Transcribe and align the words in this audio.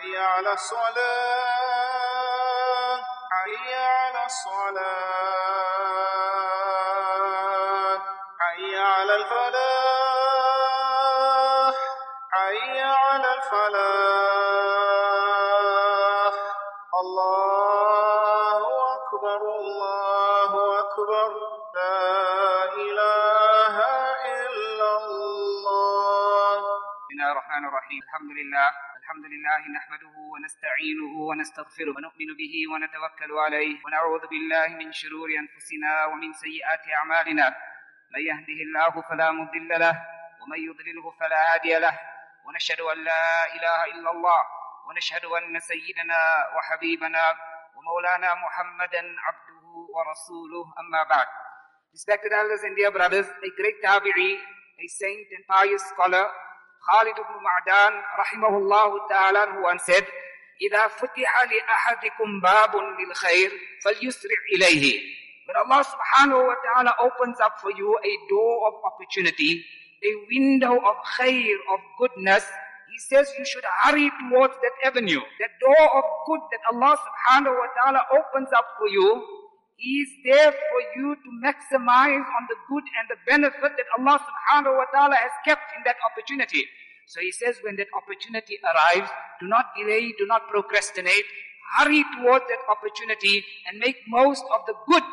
حي 0.00 0.16
على 0.16 0.52
الصلاة 0.52 0.90
حي 3.30 3.74
على 3.74 4.24
الصلاة 4.26 4.80
حي 8.40 8.78
على 8.78 9.16
الفلاح 9.16 9.74
حي 12.32 12.80
على 12.80 13.34
الفلاح. 13.34 14.00
الله 17.00 18.62
أكبر 18.94 19.40
الله 19.60 20.52
أكبر 20.80 21.30
لا 21.74 22.39
الله 27.30 27.42
الرحمن 27.42 27.64
الرحيم. 27.68 28.02
الحمد 28.02 28.30
لله 28.30 28.68
الحمد 29.00 29.24
لله 29.32 29.60
نحمده 29.78 30.14
ونستعينه 30.32 31.14
ونستغفره 31.30 31.94
ونؤمن 31.96 32.30
به 32.40 32.54
ونتوكل 32.72 33.32
عليه 33.44 33.74
ونعوذ 33.84 34.26
بالله 34.26 34.68
من 34.68 34.92
شرور 34.92 35.28
أنفسنا 35.42 36.04
ومن 36.04 36.32
سيئات 36.32 36.84
أعمالنا. 36.98 37.46
من 38.14 38.22
يهده 38.30 38.58
الله 38.66 38.92
فلا 39.08 39.30
مضل 39.30 39.68
له 39.68 39.94
ومن 40.42 40.58
يضلله 40.58 41.10
فلا 41.20 41.54
هادي 41.54 41.78
له. 41.78 41.94
ونشهد 42.46 42.80
أن 42.80 42.98
لا 43.04 43.54
إله 43.54 43.84
إلا 43.84 44.10
الله 44.10 44.42
ونشهد 44.88 45.24
أن 45.24 45.60
سيدنا 45.60 46.20
وحبيبنا 46.54 47.24
ومولانا 47.76 48.34
محمدا 48.34 49.02
عبده 49.26 49.64
ورسوله. 49.94 50.64
أما 50.82 51.02
بعد. 51.02 51.28
Respected 51.94 52.32
elders 52.32 52.62
and 52.66 52.74
dear 52.74 52.90
brothers, 52.90 53.28
a 53.30 53.50
great 53.58 53.78
tabi'i, 53.86 54.30
a 54.82 54.86
saint 54.88 55.28
and 55.36 55.46
pious 55.46 55.82
scholar, 55.94 56.26
Khalid 56.85 57.17
ibn 57.17 57.35
Ma'dan, 57.41 57.93
rahimahullah 58.21 58.89
ta'ala, 59.09 59.41
who 59.53 59.63
once 59.63 59.83
said, 59.83 60.05
إذا 60.55 60.87
فتح 60.87 61.31
لأحدكم 61.51 62.39
باب 62.39 62.75
للخير 62.75 63.51
فليسرع 63.83 64.39
إليه. 64.55 65.01
When 65.45 65.57
Allah 65.57 65.83
subhanahu 65.83 66.47
wa 66.47 66.55
ta'ala 66.63 66.95
opens 67.03 67.39
up 67.43 67.59
for 67.59 67.71
you 67.71 67.91
a 67.91 68.13
door 68.29 68.67
of 68.67 68.73
opportunity, 68.87 69.65
a 70.01 70.11
window 70.31 70.79
of 70.79 70.95
khair, 71.19 71.55
of 71.69 71.79
goodness, 71.99 72.47
He 72.95 72.99
says 72.99 73.27
you 73.37 73.43
should 73.43 73.67
hurry 73.83 74.09
towards 74.23 74.55
that 74.63 74.71
avenue. 74.87 75.19
That 75.43 75.51
door 75.59 75.85
of 75.99 76.05
good 76.31 76.39
that 76.47 76.63
Allah 76.71 76.95
subhanahu 76.95 77.51
wa 77.51 77.69
ta'ala 77.75 78.01
opens 78.07 78.47
up 78.55 78.63
for 78.79 78.87
you, 78.87 79.19
is 79.79 80.07
there 80.23 80.51
for 80.51 80.81
you 80.95 81.15
to 81.15 81.29
maximize 81.43 82.23
on 82.23 82.43
the 82.47 82.55
good 82.69 82.83
and 82.83 83.05
the 83.11 83.19
benefit 83.27 83.71
that 83.75 83.87
Allah 83.99 84.23
subhanahu 84.23 84.77
wa 84.77 84.87
ta'ala 84.93 85.15
has 85.15 85.31
kept 85.43 85.67
in 85.75 85.83
that 85.83 85.99
opportunity. 86.07 86.63
So 87.07 87.19
he 87.19 87.31
says 87.31 87.59
when 87.61 87.75
that 87.75 87.91
opportunity 87.93 88.57
arrives, 88.63 89.09
do 89.39 89.47
not 89.47 89.75
delay, 89.77 90.13
do 90.17 90.25
not 90.25 90.47
procrastinate, 90.49 91.27
hurry 91.77 92.03
towards 92.17 92.45
that 92.47 92.63
opportunity 92.69 93.43
and 93.67 93.79
make 93.79 93.97
most 94.07 94.43
of 94.53 94.65
the 94.65 94.73
good 94.87 95.03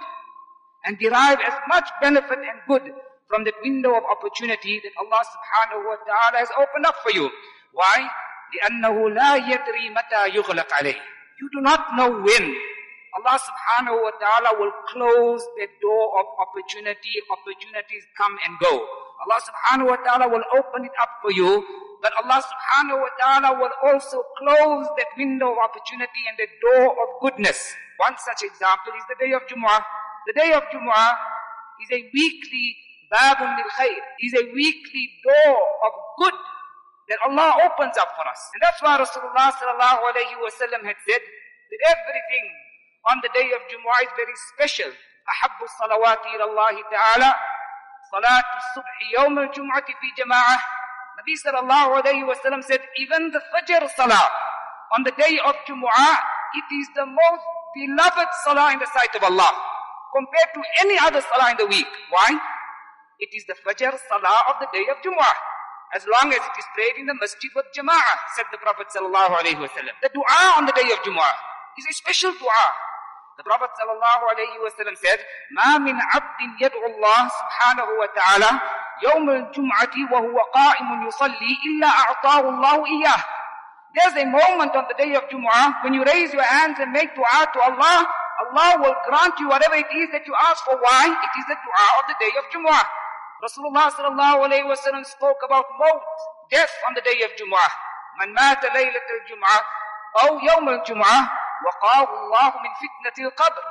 and 0.87 0.99
derive 0.99 1.39
as 1.43 1.55
much 1.69 1.89
benefit 2.01 2.39
and 2.39 2.59
good 2.69 2.95
from 3.29 3.45
that 3.45 3.55
window 3.63 3.97
of 3.97 4.05
opportunity 4.05 4.81
that 4.85 4.95
Allah 4.99 5.23
subhanahu 5.27 5.83
wa 5.91 5.99
ta'ala 6.07 6.39
has 6.39 6.51
opened 6.57 6.87
up 6.87 6.97
for 7.03 7.11
you. 7.11 7.31
Why? 7.73 8.09
لأنه 8.53 9.11
لا 9.11 9.37
يدري 9.37 9.91
متى 9.91 10.29
يغلق 10.37 10.75
عليه. 10.75 11.01
You 11.41 11.49
do 11.51 11.61
not 11.61 11.97
know 11.97 12.21
when 12.21 12.55
Allah 13.16 13.40
subhanahu 13.40 14.04
wa 14.04 14.12
ta'ala 14.20 14.60
will 14.60 14.74
close 14.92 15.42
the 15.56 15.68
door 15.80 16.20
of 16.20 16.26
opportunity. 16.44 17.24
Opportunities 17.32 18.04
come 18.18 18.36
and 18.46 18.60
go. 18.60 18.84
Allah 19.24 19.40
subhanahu 19.42 19.90
wa 19.90 20.00
ta'ala 20.04 20.26
will 20.28 20.44
open 20.54 20.86
it 20.86 20.96
up 21.02 21.10
for 21.24 21.32
you, 21.32 21.64
but 22.04 22.14
Allah 22.20 22.44
subhanahu 22.44 23.02
wa 23.02 23.12
ta'ala 23.18 23.50
will 23.58 23.74
also 23.82 24.22
close 24.38 24.86
that 25.00 25.10
window 25.18 25.56
of 25.56 25.60
opportunity 25.64 26.28
and 26.30 26.38
the 26.38 26.50
door 26.62 26.94
of 26.94 27.08
goodness. 27.24 27.74
One 27.98 28.14
such 28.20 28.46
example 28.46 28.94
is 28.94 29.06
the 29.10 29.18
day 29.18 29.34
of 29.34 29.42
Jumu'ah. 29.50 29.82
The 30.30 30.36
day 30.38 30.52
of 30.54 30.70
Jumu'ah 30.70 31.12
is 31.82 31.90
a 31.98 32.02
weekly 32.14 32.78
babun 33.10 33.58
lil 33.58 33.72
khair, 33.74 34.04
is 34.22 34.34
a 34.36 34.46
weekly 34.54 35.06
door 35.26 35.58
of 35.88 35.92
good 36.22 36.38
that 37.10 37.20
Allah 37.26 37.56
opens 37.66 37.96
up 37.98 38.12
for 38.14 38.28
us. 38.28 38.42
And 38.54 38.62
that's 38.62 38.84
why 38.84 39.00
Rasulullah 39.00 39.50
sallallahu 39.56 40.00
alayhi 40.12 40.36
wa 40.38 40.52
sallam 40.52 40.84
had 40.84 41.00
said 41.08 41.24
that 41.24 41.82
everything 41.90 42.46
on 43.11 43.19
the 43.23 43.31
day 43.35 43.51
of 43.55 43.61
Jumu'ah 43.71 44.03
is 44.07 44.13
very 44.17 44.37
special. 44.55 44.93
أحب 45.29 45.63
الصلوات 45.63 46.27
إلى 46.27 46.45
الله 46.45 46.83
تعالى 46.91 47.31
صلاة 48.13 48.49
الصبح 48.57 48.97
يوم 49.19 49.39
الجمعة 49.39 49.87
في 49.87 50.09
جماعة 50.19 50.59
Nabi 51.23 51.37
sallallahu 51.37 52.03
alayhi 52.03 52.27
wa 52.27 52.35
sallam 52.35 52.65
said, 52.65 52.81
even 52.97 53.31
the 53.31 53.41
Fajr 53.53 53.87
Salah 53.95 54.29
on 54.97 55.05
the 55.05 55.13
day 55.13 55.39
of 55.45 55.55
Jumu'ah, 55.69 56.17
it 56.57 56.69
is 56.75 56.89
the 56.97 57.07
most 57.07 57.45
beloved 57.77 58.29
Salah 58.45 58.73
in 58.73 58.79
the 58.81 58.89
sight 58.91 59.15
of 59.15 59.23
Allah 59.23 59.53
compared 60.11 60.51
to 60.57 60.63
any 60.81 60.99
other 60.99 61.21
Salah 61.21 61.53
in 61.53 61.59
the 61.59 61.67
week. 61.67 61.87
Why? 62.11 62.33
It 63.21 63.31
is 63.37 63.45
the 63.47 63.55
Fajr 63.63 63.93
Salah 64.09 64.41
of 64.51 64.57
the 64.59 64.69
day 64.73 64.85
of 64.91 64.99
Jumu'ah. 65.05 65.37
As 65.95 66.03
long 66.09 66.33
as 66.33 66.41
it 66.41 66.57
is 66.59 66.65
prayed 66.75 66.97
in 66.97 67.05
the 67.07 67.15
masjid 67.21 67.53
with 67.55 67.69
Jama'ah, 67.77 68.17
said 68.35 68.49
the 68.51 68.57
Prophet 68.57 68.89
sallallahu 68.89 69.37
alayhi 69.37 69.61
wa 69.61 69.69
sallam. 69.69 69.93
The 70.01 70.09
dua 70.09 70.57
on 70.57 70.65
the 70.65 70.73
day 70.73 70.89
of 70.89 70.99
Jumu'ah 71.05 71.37
is 71.79 71.85
a 71.85 71.93
special 71.93 72.33
dua. 72.33 72.65
The 73.38 73.44
Prophet 73.44 73.70
sallam 73.78 74.98
said, 74.98 75.20
ما 75.54 75.78
من 75.78 75.94
عبد 75.94 76.62
يدعو 76.62 76.86
الله 76.86 77.30
سبحانه 77.30 77.84
وتعالى 77.84 78.60
يوم 79.04 79.30
الجمعة 79.30 79.96
وهو 80.12 80.40
قائم 80.40 81.08
يصلي 81.08 81.58
إلا 81.66 81.88
أعطاه 81.88 82.40
الله 82.40 82.86
إياه. 82.86 83.24
There's 83.94 84.16
a 84.18 84.26
moment 84.26 84.76
on 84.76 84.86
the 84.88 84.96
day 84.98 85.14
of 85.14 85.24
Jumu'ah 85.30 85.84
when 85.84 85.94
you 85.94 86.04
raise 86.04 86.34
your 86.34 86.44
hands 86.44 86.78
and 86.80 86.92
make 86.92 87.16
dua 87.16 87.48
to 87.54 87.60
Allah, 87.62 88.08
Allah 88.46 88.82
will 88.82 88.96
grant 89.08 89.40
you 89.40 89.48
whatever 89.50 89.76
it 89.76 89.90
is 89.94 90.10
that 90.12 90.26
you 90.26 90.36
ask 90.36 90.64
for. 90.66 90.78
Why? 90.78 91.06
It 91.06 91.34
is 91.40 91.46
the 91.48 91.56
dua 91.56 91.86
of 92.00 92.06
the 92.10 92.16
day 92.20 92.34
of 92.38 92.46
Jumu'ah. 92.54 92.86
Rasulullah 93.42 93.92
sallam 93.94 95.06
spoke 95.06 95.38
about 95.46 95.66
maut, 95.80 96.02
death 96.50 96.74
on 96.88 96.94
the 96.96 97.02
day 97.02 97.22
of 97.22 97.32
Jumu'ah. 97.38 97.72
من 98.18 98.34
مات 98.34 98.66
ليلة 98.66 99.08
الجمعة 99.22 99.66
أو 100.24 100.40
يوم 100.40 100.70
الجمعة 100.70 101.47
وقاه 101.66 102.10
الله 102.20 102.52
من 102.62 102.72
فتنة 102.82 103.18
القبر. 103.28 103.64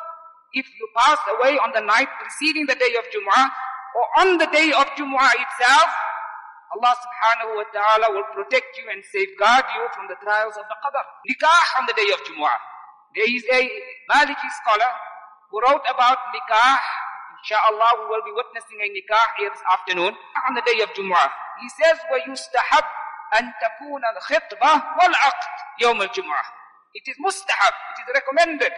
If 0.53 0.67
you 0.67 0.89
pass 0.97 1.19
away 1.29 1.59
on 1.59 1.73
the 1.73 1.81
night 1.81 2.09
preceding 2.19 2.67
the 2.67 2.75
day 2.75 2.95
of 2.99 3.05
Jumu'ah 3.13 3.49
or 3.97 4.05
on 4.25 4.39
the 4.39 4.47
day 4.47 4.73
of 4.73 4.87
Jumu'ah 4.97 5.33
itself, 5.35 5.91
Allah 6.75 6.95
subhanahu 6.99 7.57
wa 7.57 7.67
ta'ala 7.71 8.07
will 8.11 8.27
protect 8.35 8.75
you 8.79 8.91
and 8.91 9.03
safeguard 9.05 9.65
you 9.75 9.87
from 9.95 10.09
the 10.09 10.19
trials 10.19 10.57
of 10.59 10.67
the 10.67 10.77
Qadr. 10.83 11.05
Nikah 11.29 11.63
on 11.79 11.87
the 11.87 11.95
day 11.95 12.11
of 12.11 12.21
Jumu'ah. 12.27 12.59
There 13.15 13.29
is 13.29 13.45
a 13.53 13.63
Maliki 14.11 14.49
scholar 14.63 14.93
who 15.51 15.63
wrote 15.63 15.85
about 15.89 16.19
nikah. 16.35 16.79
Inshallah, 17.39 18.03
we 18.03 18.05
will 18.11 18.25
be 18.27 18.35
witnessing 18.35 18.83
a 18.83 18.89
nikah 18.91 19.27
here 19.39 19.51
this 19.51 19.63
afternoon 19.73 20.13
on 20.49 20.53
the 20.55 20.63
day 20.67 20.83
of 20.83 20.91
Jumu'ah. 20.93 21.31
He 21.63 21.69
says, 21.71 21.97
وَيُسْتَحَبْ 22.13 22.85
أَن 23.39 23.45
تَكُونَ 23.63 24.03
الْخِطْبَةِ 24.03 24.73
وَالْعَقْدِ 24.99 25.53
يَوْمَ 25.81 26.03
الْجُمُعَةِ 26.03 26.45
It 26.97 27.05
is 27.05 27.17
mustahab, 27.21 27.75
it 27.93 27.97
is 28.01 28.09
recommended. 28.17 28.73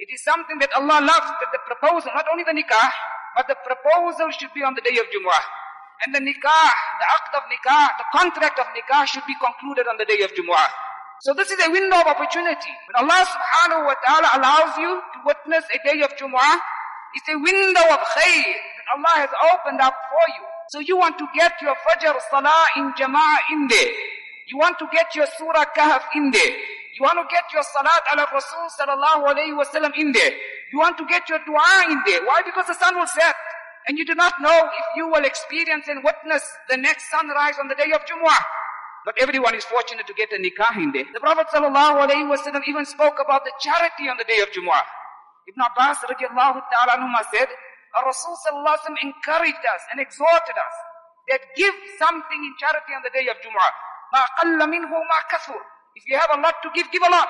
It 0.00 0.08
is 0.08 0.24
something 0.24 0.56
that 0.64 0.72
Allah 0.72 1.04
loves, 1.04 1.28
that 1.36 1.52
the 1.52 1.60
proposal, 1.68 2.10
not 2.16 2.24
only 2.32 2.48
the 2.48 2.56
nikah, 2.56 2.90
but 3.36 3.44
the 3.44 3.60
proposal 3.60 4.32
should 4.32 4.52
be 4.56 4.64
on 4.64 4.72
the 4.72 4.80
day 4.80 4.96
of 4.96 5.04
Jumu'ah. 5.12 5.44
And 6.02 6.16
the 6.16 6.24
nikah, 6.24 6.68
the 6.98 7.06
act 7.12 7.32
of 7.36 7.44
nikah, 7.52 7.84
the 8.00 8.08
contract 8.10 8.58
of 8.58 8.66
nikah 8.72 9.04
should 9.06 9.22
be 9.28 9.36
concluded 9.36 9.86
on 9.86 10.00
the 10.00 10.08
day 10.08 10.24
of 10.24 10.32
Jumu'ah. 10.32 10.72
So 11.20 11.34
this 11.36 11.52
is 11.52 11.60
a 11.60 11.70
window 11.70 12.00
of 12.00 12.08
opportunity. 12.08 12.72
When 12.88 13.04
Allah 13.04 13.22
subhanahu 13.22 13.86
wa 13.86 13.96
ta'ala 14.00 14.28
allows 14.42 14.74
you 14.80 14.90
to 14.96 15.18
witness 15.28 15.64
a 15.70 15.78
day 15.86 16.00
of 16.02 16.10
Jumu'ah, 16.16 16.56
it's 17.14 17.28
a 17.28 17.36
window 17.36 17.84
of 17.92 18.00
khair 18.00 18.48
that 18.48 18.86
Allah 18.96 19.14
has 19.28 19.32
opened 19.54 19.80
up 19.80 19.94
for 20.08 20.24
you. 20.34 20.44
So 20.72 20.80
you 20.80 20.96
want 20.96 21.20
to 21.20 21.28
get 21.36 21.52
your 21.60 21.76
Fajr 21.78 22.16
Salah 22.32 22.64
in 22.80 22.90
Jama'ah 22.96 23.52
in 23.52 23.68
there. 23.68 23.92
You 24.48 24.58
want 24.58 24.80
to 24.80 24.88
get 24.90 25.14
your 25.14 25.26
Surah 25.38 25.70
Kahf 25.76 26.02
in 26.16 26.32
there. 26.32 26.54
You 27.01 27.03
want 27.05 27.21
to 27.21 27.27
get 27.29 27.45
your 27.53 27.63
Salat 27.63 28.03
ala 28.11 28.25
Rasul 28.33 28.65
sallallahu 28.73 29.29
alayhi 29.29 29.55
wa 29.55 29.65
sallam 29.65 29.93
in 29.95 30.11
there. 30.11 30.33
You 30.73 30.79
want 30.79 30.97
to 30.97 31.05
get 31.05 31.29
your 31.29 31.39
dua 31.45 31.91
in 31.91 32.01
there. 32.05 32.25
Why? 32.25 32.41
Because 32.43 32.67
the 32.67 32.73
sun 32.75 32.95
will 32.97 33.07
set. 33.07 33.35
And 33.87 33.97
you 33.97 34.03
do 34.03 34.15
not 34.15 34.33
know 34.41 34.67
if 34.67 34.85
you 34.95 35.07
will 35.07 35.23
experience 35.23 35.87
and 35.87 36.03
witness 36.03 36.43
the 36.69 36.75
next 36.75 37.09
sunrise 37.09 37.55
on 37.59 37.69
the 37.69 37.75
day 37.75 37.87
of 37.95 38.03
Jumu'ah. 38.03 38.43
But 39.05 39.15
everyone 39.17 39.55
is 39.55 39.63
fortunate 39.63 40.05
to 40.07 40.13
get 40.13 40.33
a 40.33 40.39
nikah 40.41 40.75
in 40.75 40.91
there. 40.91 41.07
The 41.13 41.23
Prophet 41.23 41.47
ﷺ 41.55 42.61
even 42.67 42.85
spoke 42.85 43.15
about 43.23 43.45
the 43.45 43.55
charity 43.61 44.11
on 44.11 44.17
the 44.19 44.27
day 44.27 44.43
of 44.43 44.51
Jumu'ah. 44.51 44.83
Ibn 45.47 45.61
Abbas 45.71 46.03
radiallahu 46.03 46.59
ta'ala 46.67 46.99
anhuma 46.99 47.23
said, 47.31 47.47
our 47.95 48.03
Rasul 48.03 48.35
ﷺ 48.35 48.99
encouraged 48.99 49.63
us 49.63 49.81
and 49.91 50.01
exhorted 50.03 50.57
us 50.59 50.75
that 51.31 51.39
give 51.55 51.73
something 51.97 52.41
in 52.43 52.53
charity 52.59 52.91
on 52.91 53.03
the 53.07 53.13
day 53.15 53.31
of 53.31 53.39
Jumu'ah. 53.39 53.71
مَا 54.11 54.27
قَلَّ 54.43 54.59
مِنْهُ 54.67 54.91
مَا 54.91 55.19
كَثُرْ 55.31 55.55
if 55.94 56.08
you 56.08 56.16
have 56.18 56.30
a 56.32 56.40
lot 56.40 56.54
to 56.62 56.68
give, 56.74 56.90
give 56.90 57.02
a 57.02 57.10
lot. 57.10 57.28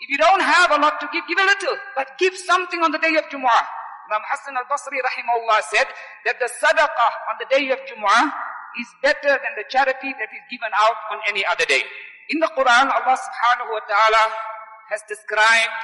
If 0.00 0.08
you 0.10 0.18
don't 0.18 0.42
have 0.42 0.70
a 0.70 0.78
lot 0.78 1.00
to 1.00 1.06
give, 1.12 1.26
give 1.26 1.38
a 1.38 1.46
little. 1.46 1.76
But 1.96 2.18
give 2.18 2.36
something 2.36 2.82
on 2.82 2.92
the 2.92 2.98
day 2.98 3.14
of 3.18 3.24
Jumu'ah. 3.30 3.64
Imam 4.08 4.22
Hassan 4.24 4.56
al-Basri 4.56 4.98
rahimahullah 5.04 5.60
said 5.68 5.86
that 6.24 6.38
the 6.40 6.48
sadaqah 6.48 7.12
on 7.28 7.36
the 7.38 7.46
day 7.50 7.68
of 7.70 7.78
Jumu'ah 7.84 8.30
is 8.80 8.88
better 9.02 9.36
than 9.36 9.52
the 9.58 9.66
charity 9.68 10.14
that 10.16 10.30
is 10.32 10.44
given 10.50 10.70
out 10.78 10.96
on 11.12 11.18
any 11.28 11.44
other 11.44 11.64
day. 11.66 11.82
In 12.30 12.38
the 12.38 12.50
Quran, 12.56 12.86
Allah 12.88 13.16
subhanahu 13.18 13.70
wa 13.72 13.82
ta'ala 13.88 14.24
has 14.90 15.02
described 15.08 15.76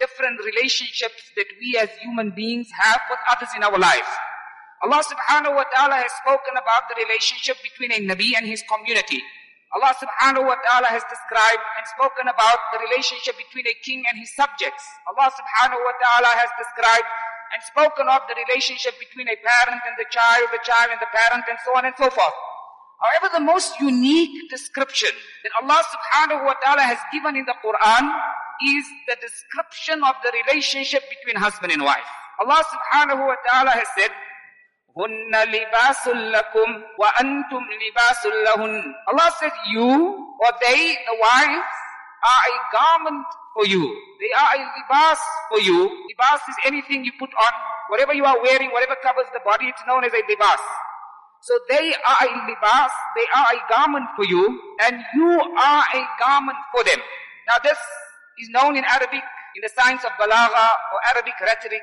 different 0.00 0.40
relationships 0.44 1.30
that 1.36 1.46
we 1.60 1.78
as 1.78 1.90
human 2.02 2.30
beings 2.30 2.68
have 2.74 3.00
with 3.10 3.18
others 3.30 3.48
in 3.56 3.62
our 3.62 3.78
lives. 3.78 4.10
Allah 4.82 5.02
subhanahu 5.04 5.54
wa 5.54 5.64
ta'ala 5.70 5.94
has 5.94 6.12
spoken 6.26 6.54
about 6.58 6.90
the 6.90 6.96
relationship 7.06 7.56
between 7.62 7.92
a 7.92 8.00
Nabi 8.02 8.36
and 8.36 8.46
his 8.46 8.62
community. 8.66 9.22
Allah 9.74 9.90
subhanahu 9.98 10.46
wa 10.46 10.54
ta'ala 10.62 10.86
has 10.86 11.02
described 11.10 11.64
and 11.74 11.84
spoken 11.98 12.30
about 12.30 12.60
the 12.70 12.78
relationship 12.78 13.34
between 13.34 13.66
a 13.66 13.74
king 13.82 14.06
and 14.06 14.14
his 14.14 14.30
subjects. 14.38 14.86
Allah 15.10 15.34
subhanahu 15.34 15.82
wa 15.82 15.94
ta'ala 15.98 16.30
has 16.30 16.50
described 16.54 17.10
and 17.50 17.58
spoken 17.74 18.06
of 18.06 18.22
the 18.30 18.38
relationship 18.38 18.94
between 19.02 19.26
a 19.26 19.34
parent 19.42 19.82
and 19.82 19.94
the 19.98 20.06
child, 20.14 20.46
the 20.54 20.62
child 20.62 20.94
and 20.94 21.02
the 21.02 21.10
parent, 21.10 21.42
and 21.50 21.58
so 21.66 21.74
on 21.74 21.90
and 21.90 21.94
so 21.98 22.06
forth. 22.06 22.38
However, 23.02 23.34
the 23.34 23.42
most 23.42 23.74
unique 23.82 24.48
description 24.48 25.10
that 25.42 25.52
Allah 25.58 25.82
subhanahu 25.82 26.46
wa 26.46 26.54
ta'ala 26.62 26.86
has 26.86 27.02
given 27.10 27.34
in 27.34 27.44
the 27.44 27.58
Quran 27.58 28.04
is 28.78 28.86
the 29.10 29.18
description 29.18 30.06
of 30.06 30.14
the 30.22 30.30
relationship 30.30 31.02
between 31.10 31.34
husband 31.34 31.74
and 31.74 31.82
wife. 31.82 32.06
Allah 32.38 32.62
subhanahu 32.62 33.26
wa 33.26 33.38
ta'ala 33.42 33.74
has 33.74 33.90
said, 33.98 34.14
Hunna 34.94 35.42
libasul 35.50 36.30
lakum 36.30 36.68
wa 36.98 37.10
antum 37.18 37.62
libasul 37.66 38.36
lahun. 38.46 38.94
Allah 39.10 39.28
said, 39.40 39.50
you 39.72 39.90
or 40.38 40.50
they, 40.62 40.94
the 41.06 41.16
wives, 41.18 41.74
are 42.24 42.42
a 42.46 42.56
garment 42.70 43.26
for 43.52 43.66
you. 43.66 43.82
They 44.20 44.32
are 44.32 44.50
a 44.54 44.60
libas 44.62 45.20
for 45.50 45.60
you. 45.60 45.90
Libas 46.08 46.40
is 46.48 46.56
anything 46.66 47.04
you 47.04 47.12
put 47.18 47.30
on. 47.34 47.52
Whatever 47.90 48.14
you 48.14 48.24
are 48.24 48.40
wearing, 48.40 48.70
whatever 48.70 48.96
covers 49.02 49.26
the 49.34 49.40
body, 49.44 49.66
it's 49.66 49.82
known 49.86 50.04
as 50.04 50.12
a 50.12 50.22
libas. 50.24 50.62
So 51.42 51.52
they 51.68 51.92
are 51.92 52.20
a 52.24 52.28
libas, 52.48 52.92
they 53.16 53.26
are 53.36 53.48
a 53.52 53.60
garment 53.68 54.08
for 54.16 54.24
you, 54.24 54.58
and 54.80 54.96
you 55.14 55.30
are 55.58 55.84
a 55.92 56.02
garment 56.18 56.56
for 56.72 56.82
them. 56.84 56.98
Now 57.46 57.56
this 57.62 57.76
is 58.38 58.48
known 58.48 58.76
in 58.76 58.84
Arabic, 58.84 59.22
in 59.54 59.60
the 59.60 59.68
science 59.76 60.02
of 60.04 60.12
balagha 60.16 60.68
or 60.94 60.98
Arabic 61.12 61.34
rhetoric, 61.42 61.82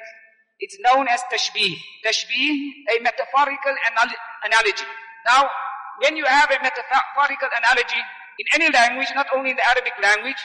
it's 0.62 0.78
known 0.80 1.08
as 1.10 1.22
tashbih. 1.34 1.74
Tashbih, 2.06 2.54
a 2.94 3.02
metaphorical 3.02 3.76
anal- 3.90 4.22
analogy. 4.46 4.86
Now, 5.26 5.50
when 6.00 6.16
you 6.16 6.26
have 6.26 6.50
a 6.50 6.60
metaphorical 6.62 7.50
analogy 7.50 8.02
in 8.40 8.46
any 8.62 8.70
language, 8.72 9.10
not 9.16 9.28
only 9.36 9.52
in 9.52 9.58
the 9.58 9.68
Arabic 9.68 9.94
language, 10.02 10.42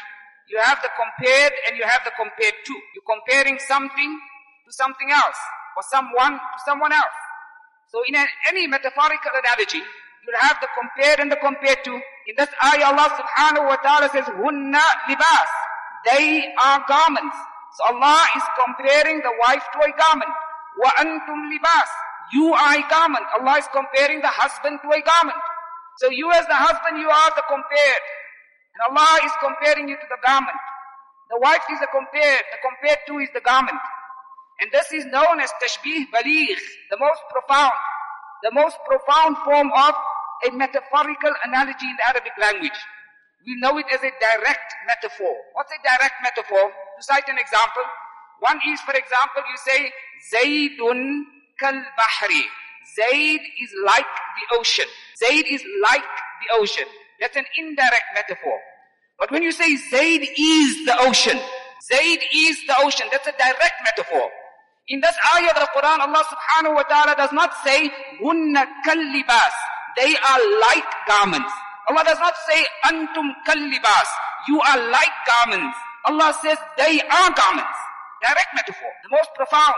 you 0.48 0.58
have 0.60 0.80
the 0.80 0.90
compared 0.96 1.52
and 1.68 1.76
you 1.76 1.84
have 1.84 2.02
the 2.04 2.12
compared 2.16 2.54
to. 2.64 2.74
You're 2.94 3.08
comparing 3.08 3.58
something 3.58 4.10
to 4.66 4.72
something 4.72 5.10
else, 5.10 5.40
or 5.76 5.82
someone 5.84 6.34
to 6.34 6.58
someone 6.64 6.92
else. 6.92 7.18
So 7.88 8.02
in 8.06 8.16
any 8.48 8.66
metaphorical 8.66 9.30
analogy, 9.36 9.78
you'll 9.78 10.40
have 10.40 10.58
the 10.60 10.68
compared 10.74 11.20
and 11.20 11.30
the 11.30 11.36
compared 11.36 11.84
to. 11.84 11.94
In 11.94 12.34
this 12.36 12.50
ayah, 12.64 12.90
Allah 12.90 13.08
subhanahu 13.14 13.66
wa 13.70 13.78
ta'ala 13.78 14.08
says, 14.10 14.26
Hunna 14.26 14.82
libas. 15.08 15.50
They 16.04 16.52
are 16.58 16.84
garments. 16.86 17.36
So 17.76 17.84
Allah 17.92 18.24
is 18.32 18.46
comparing 18.56 19.20
the 19.20 19.36
wife 19.36 19.60
to 19.60 19.78
a 19.84 19.92
garment. 19.92 20.32
Wa 20.80 20.90
antum 20.96 21.52
libas. 21.52 21.90
You 22.32 22.56
are 22.56 22.74
a 22.80 22.84
garment. 22.88 23.28
Allah 23.36 23.60
is 23.60 23.68
comparing 23.68 24.24
the 24.24 24.32
husband 24.32 24.80
to 24.80 24.88
a 24.88 25.00
garment. 25.04 25.36
So 26.00 26.08
you 26.08 26.32
as 26.32 26.48
the 26.48 26.56
husband, 26.56 26.96
you 26.98 27.08
are 27.08 27.30
the 27.36 27.44
compared. 27.44 28.04
And 28.72 28.80
Allah 28.88 29.20
is 29.24 29.32
comparing 29.44 29.88
you 29.88 29.96
to 29.96 30.08
the 30.08 30.20
garment. 30.24 30.56
The 31.28 31.38
wife 31.38 31.64
is 31.68 31.80
the 31.80 31.88
compared. 31.92 32.44
The 32.48 32.60
compared 32.64 33.00
to 33.08 33.20
is 33.20 33.28
the 33.36 33.44
garment. 33.44 33.80
And 34.60 34.72
this 34.72 34.88
is 34.92 35.04
known 35.12 35.40
as 35.40 35.52
tashbih 35.60 36.08
baligh, 36.08 36.56
the 36.88 36.96
most 36.96 37.20
profound, 37.28 37.76
the 38.42 38.52
most 38.56 38.76
profound 38.88 39.36
form 39.44 39.68
of 39.68 39.94
a 40.48 40.50
metaphorical 40.56 41.32
analogy 41.44 41.84
in 41.84 41.96
the 42.00 42.06
Arabic 42.08 42.32
language. 42.40 42.80
We 43.44 43.60
know 43.60 43.76
it 43.76 43.86
as 43.92 44.00
a 44.00 44.12
direct 44.16 44.68
metaphor. 44.88 45.36
What's 45.52 45.72
a 45.72 45.80
direct 45.84 46.16
metaphor? 46.24 46.72
To 46.96 47.02
cite 47.02 47.28
an 47.28 47.38
example, 47.38 47.84
one 48.40 48.58
is, 48.68 48.80
for 48.80 48.92
example, 48.92 49.42
you 49.44 49.58
say, 49.60 49.92
Zaydun 50.32 51.22
kal 51.60 51.74
bahri. 51.74 52.42
Zayd 52.94 53.40
is 53.40 53.70
like 53.84 54.06
the 54.06 54.56
ocean. 54.56 54.86
Zayd 55.18 55.44
is 55.48 55.62
like 55.82 56.04
the 56.40 56.56
ocean. 56.56 56.86
That's 57.20 57.36
an 57.36 57.44
indirect 57.58 58.08
metaphor. 58.14 58.58
But 59.18 59.30
when 59.30 59.42
you 59.42 59.52
say 59.52 59.76
Zayd 59.76 60.22
is 60.22 60.86
the 60.86 60.96
ocean, 61.00 61.38
Zayd 61.92 62.20
is 62.34 62.56
the 62.66 62.76
ocean, 62.84 63.06
that's 63.10 63.26
a 63.26 63.32
direct 63.32 63.78
metaphor. 63.84 64.30
In 64.88 65.00
this 65.00 65.16
ayah 65.34 65.50
of 65.50 65.60
the 65.60 65.70
Quran, 65.74 65.98
Allah 65.98 66.22
subhanahu 66.24 66.74
wa 66.74 66.82
ta'ala 66.82 67.16
does 67.16 67.32
not 67.32 67.52
say, 67.64 67.90
Hunna 68.22 68.66
kallibas. 68.86 69.56
They 69.96 70.14
are 70.14 70.42
like 70.60 70.90
garments. 71.08 71.52
Allah 71.88 72.04
does 72.04 72.18
not 72.18 72.34
say, 72.46 72.64
Antum 72.86 73.34
kallibas. 73.48 74.08
You 74.48 74.60
are 74.60 74.90
like 74.90 75.14
garments. 75.26 75.76
Allah 76.06 76.34
says, 76.42 76.58
they 76.78 77.00
are 77.02 77.30
garments. 77.34 77.78
Direct 78.22 78.50
metaphor. 78.54 78.90
The 79.04 79.10
most 79.10 79.30
profound 79.34 79.76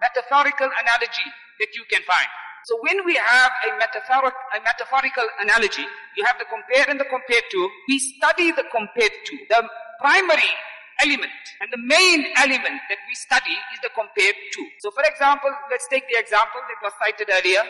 metaphorical 0.00 0.70
analogy 0.80 1.28
that 1.60 1.70
you 1.74 1.84
can 1.90 2.02
find. 2.02 2.28
So 2.64 2.78
when 2.82 3.04
we 3.04 3.14
have 3.16 3.52
a, 3.66 3.78
metaphoric, 3.78 4.34
a 4.54 4.60
metaphorical 4.60 5.26
analogy, 5.40 5.86
you 6.16 6.24
have 6.24 6.38
the 6.38 6.46
compare 6.46 6.84
and 6.90 6.98
the 6.98 7.06
compared 7.06 7.44
to, 7.50 7.60
we 7.88 7.98
study 7.98 8.52
the 8.52 8.64
compared 8.70 9.12
to. 9.12 9.34
The 9.48 9.62
primary 10.00 10.52
element 11.00 11.42
and 11.60 11.70
the 11.70 11.78
main 11.78 12.26
element 12.36 12.82
that 12.90 13.00
we 13.06 13.14
study 13.14 13.54
is 13.72 13.80
the 13.82 13.90
compared 13.94 14.34
to. 14.34 14.60
So 14.80 14.90
for 14.90 15.02
example, 15.06 15.50
let's 15.70 15.86
take 15.88 16.06
the 16.10 16.18
example 16.18 16.60
that 16.66 16.78
was 16.82 16.92
cited 16.98 17.30
earlier. 17.30 17.62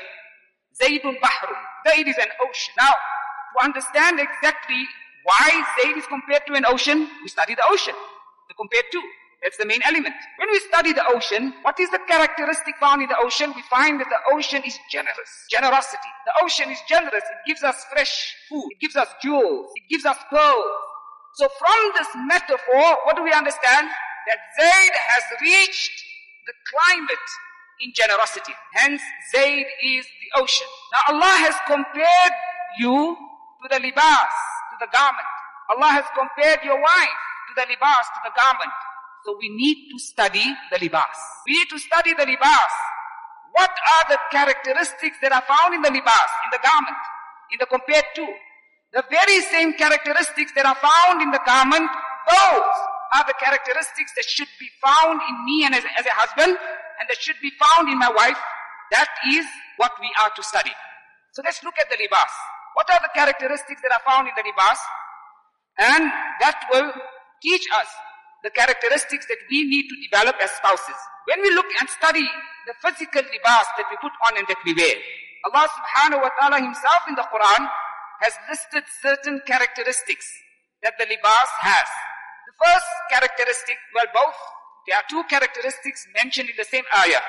Zaydun 0.74 1.20
Bahrun. 1.20 1.60
Zayd 1.86 2.08
is 2.08 2.16
an 2.16 2.30
ocean. 2.40 2.74
Now, 2.78 2.92
to 2.92 3.64
understand 3.64 4.20
exactly 4.20 4.86
why 5.28 5.48
Zayd 5.76 5.96
is 6.00 6.06
compared 6.06 6.42
to 6.48 6.54
an 6.54 6.64
ocean, 6.64 7.06
we 7.22 7.28
study 7.28 7.54
the 7.54 7.66
ocean. 7.68 7.94
The 8.48 8.54
compared 8.56 8.88
to. 8.92 9.00
That's 9.42 9.58
the 9.58 9.66
main 9.66 9.82
element. 9.84 10.16
When 10.40 10.48
we 10.50 10.58
study 10.66 10.92
the 10.92 11.06
ocean, 11.14 11.54
what 11.62 11.78
is 11.78 11.90
the 11.90 12.00
characteristic 12.08 12.74
found 12.80 13.02
in 13.02 13.08
the 13.08 13.20
ocean? 13.22 13.52
We 13.54 13.62
find 13.70 14.00
that 14.00 14.08
the 14.08 14.34
ocean 14.34 14.62
is 14.64 14.76
generous. 14.90 15.30
Generosity. 15.50 16.10
The 16.26 16.34
ocean 16.42 16.70
is 16.70 16.80
generous. 16.88 17.22
It 17.22 17.42
gives 17.46 17.62
us 17.62 17.76
fresh 17.92 18.34
food. 18.48 18.66
It 18.72 18.80
gives 18.80 18.96
us 18.96 19.08
jewels. 19.22 19.70
It 19.76 19.86
gives 19.88 20.06
us 20.06 20.16
pearls. 20.30 20.74
So 21.34 21.46
from 21.60 21.80
this 21.94 22.08
metaphor, 22.26 22.86
what 23.04 23.14
do 23.14 23.22
we 23.22 23.30
understand? 23.30 23.86
That 24.26 24.40
Zayd 24.58 24.94
has 24.96 25.24
reached 25.40 25.96
the 26.48 26.54
climate 26.72 27.28
in 27.80 27.92
generosity. 27.94 28.54
Hence, 28.72 29.02
Zayd 29.30 29.66
is 29.84 30.04
the 30.04 30.40
ocean. 30.40 30.66
Now 30.92 31.14
Allah 31.14 31.34
has 31.46 31.54
compared 31.68 32.34
you 32.80 33.16
to 33.62 33.68
the 33.70 33.78
libas, 33.78 34.34
the 34.80 34.88
garment. 34.90 35.28
Allah 35.68 35.90
has 36.00 36.06
compared 36.16 36.64
your 36.64 36.80
wife 36.80 37.20
to 37.48 37.52
the 37.56 37.66
libas, 37.68 38.06
to 38.16 38.20
the 38.24 38.34
garment. 38.34 38.72
So 39.24 39.36
we 39.36 39.52
need 39.52 39.92
to 39.92 39.98
study 39.98 40.46
the 40.72 40.78
libas. 40.78 41.18
We 41.46 41.52
need 41.58 41.68
to 41.68 41.78
study 41.78 42.14
the 42.14 42.24
libas. 42.24 42.74
What 43.52 43.70
are 43.70 44.04
the 44.08 44.18
characteristics 44.30 45.18
that 45.20 45.32
are 45.32 45.44
found 45.44 45.74
in 45.74 45.82
the 45.82 45.90
libas, 45.90 46.30
in 46.46 46.50
the 46.52 46.62
garment, 46.62 47.00
in 47.52 47.58
the 47.60 47.66
compared 47.66 48.08
to? 48.16 48.24
The 48.92 49.04
very 49.10 49.40
same 49.52 49.74
characteristics 49.74 50.52
that 50.56 50.64
are 50.64 50.78
found 50.80 51.20
in 51.20 51.30
the 51.30 51.42
garment, 51.44 51.90
those 52.30 52.76
are 53.12 53.24
the 53.28 53.36
characteristics 53.36 54.12
that 54.16 54.24
should 54.24 54.48
be 54.60 54.68
found 54.80 55.20
in 55.28 55.44
me 55.44 55.64
and 55.64 55.74
as, 55.74 55.84
as 55.98 56.06
a 56.06 56.14
husband, 56.16 56.56
and 56.56 57.04
that 57.08 57.18
should 57.20 57.36
be 57.42 57.52
found 57.60 57.88
in 57.92 57.98
my 57.98 58.08
wife. 58.08 58.38
That 58.92 59.08
is 59.32 59.44
what 59.76 59.92
we 60.00 60.08
are 60.24 60.30
to 60.32 60.42
study. 60.42 60.72
So 61.32 61.42
let's 61.44 61.62
look 61.62 61.76
at 61.78 61.90
the 61.90 61.96
libas. 62.00 62.32
What 62.77 62.89
are 62.89 63.01
the 63.01 63.13
characteristics 63.13 63.81
that 63.81 63.93
are 63.93 64.05
found 64.05 64.27
in 64.27 64.33
the 64.35 64.43
libas? 64.43 64.79
And 65.77 66.03
that 66.41 66.57
will 66.71 66.91
teach 67.41 67.65
us 67.73 67.89
the 68.43 68.51
characteristics 68.51 69.25
that 69.27 69.41
we 69.49 69.63
need 69.63 69.87
to 69.87 69.95
develop 70.09 70.35
as 70.43 70.51
spouses. 70.51 70.99
When 71.25 71.41
we 71.41 71.49
look 71.55 71.69
and 71.79 71.89
study 71.89 72.25
the 72.67 72.75
physical 72.83 73.23
libas 73.23 73.67
that 73.77 73.87
we 73.89 73.95
put 74.01 74.11
on 74.27 74.37
and 74.37 74.47
that 74.47 74.59
we 74.65 74.73
wear, 74.73 74.95
Allah 75.47 75.67
subhanahu 75.67 76.21
wa 76.23 76.31
ta'ala 76.39 76.59
himself 76.59 77.01
in 77.07 77.15
the 77.15 77.27
Quran 77.27 77.63
has 78.21 78.33
listed 78.49 78.83
certain 79.01 79.41
characteristics 79.47 80.27
that 80.83 80.95
the 80.99 81.05
libas 81.07 81.51
has. 81.63 81.89
The 82.47 82.55
first 82.59 82.89
characteristic, 83.11 83.77
well 83.95 84.07
both, 84.13 84.39
there 84.87 84.97
are 84.99 85.07
two 85.09 85.23
characteristics 85.31 86.07
mentioned 86.15 86.49
in 86.49 86.55
the 86.57 86.67
same 86.67 86.83
ayah. 87.05 87.23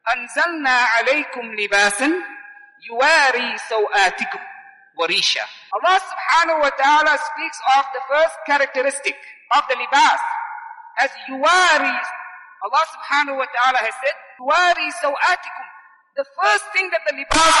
أنزلنا 0.00 0.70
عليكم 0.70 1.54
لباسا 1.54 2.10
يواري 2.88 3.58
سوآتكم 3.58 4.38
warisha. 4.99 5.43
Allah 5.75 5.97
subhanahu 5.99 6.59
wa 6.63 6.71
ta'ala 6.73 7.13
speaks 7.19 7.59
of 7.77 7.83
the 7.93 8.01
first 8.07 8.35
characteristic 8.47 9.15
of 9.55 9.63
the 9.69 9.75
libas 9.75 10.21
as 11.03 11.11
yuwari. 11.29 11.95
Allah 12.65 12.83
subhanahu 12.95 13.37
wa 13.37 13.47
ta'ala 13.51 13.79
has 13.79 13.95
said, 14.01 14.15
yuwari 14.39 14.87
sawatikum. 15.03 15.67
The 16.15 16.25
first 16.31 16.65
thing 16.71 16.87
that 16.95 17.03
the 17.03 17.13
libas 17.13 17.55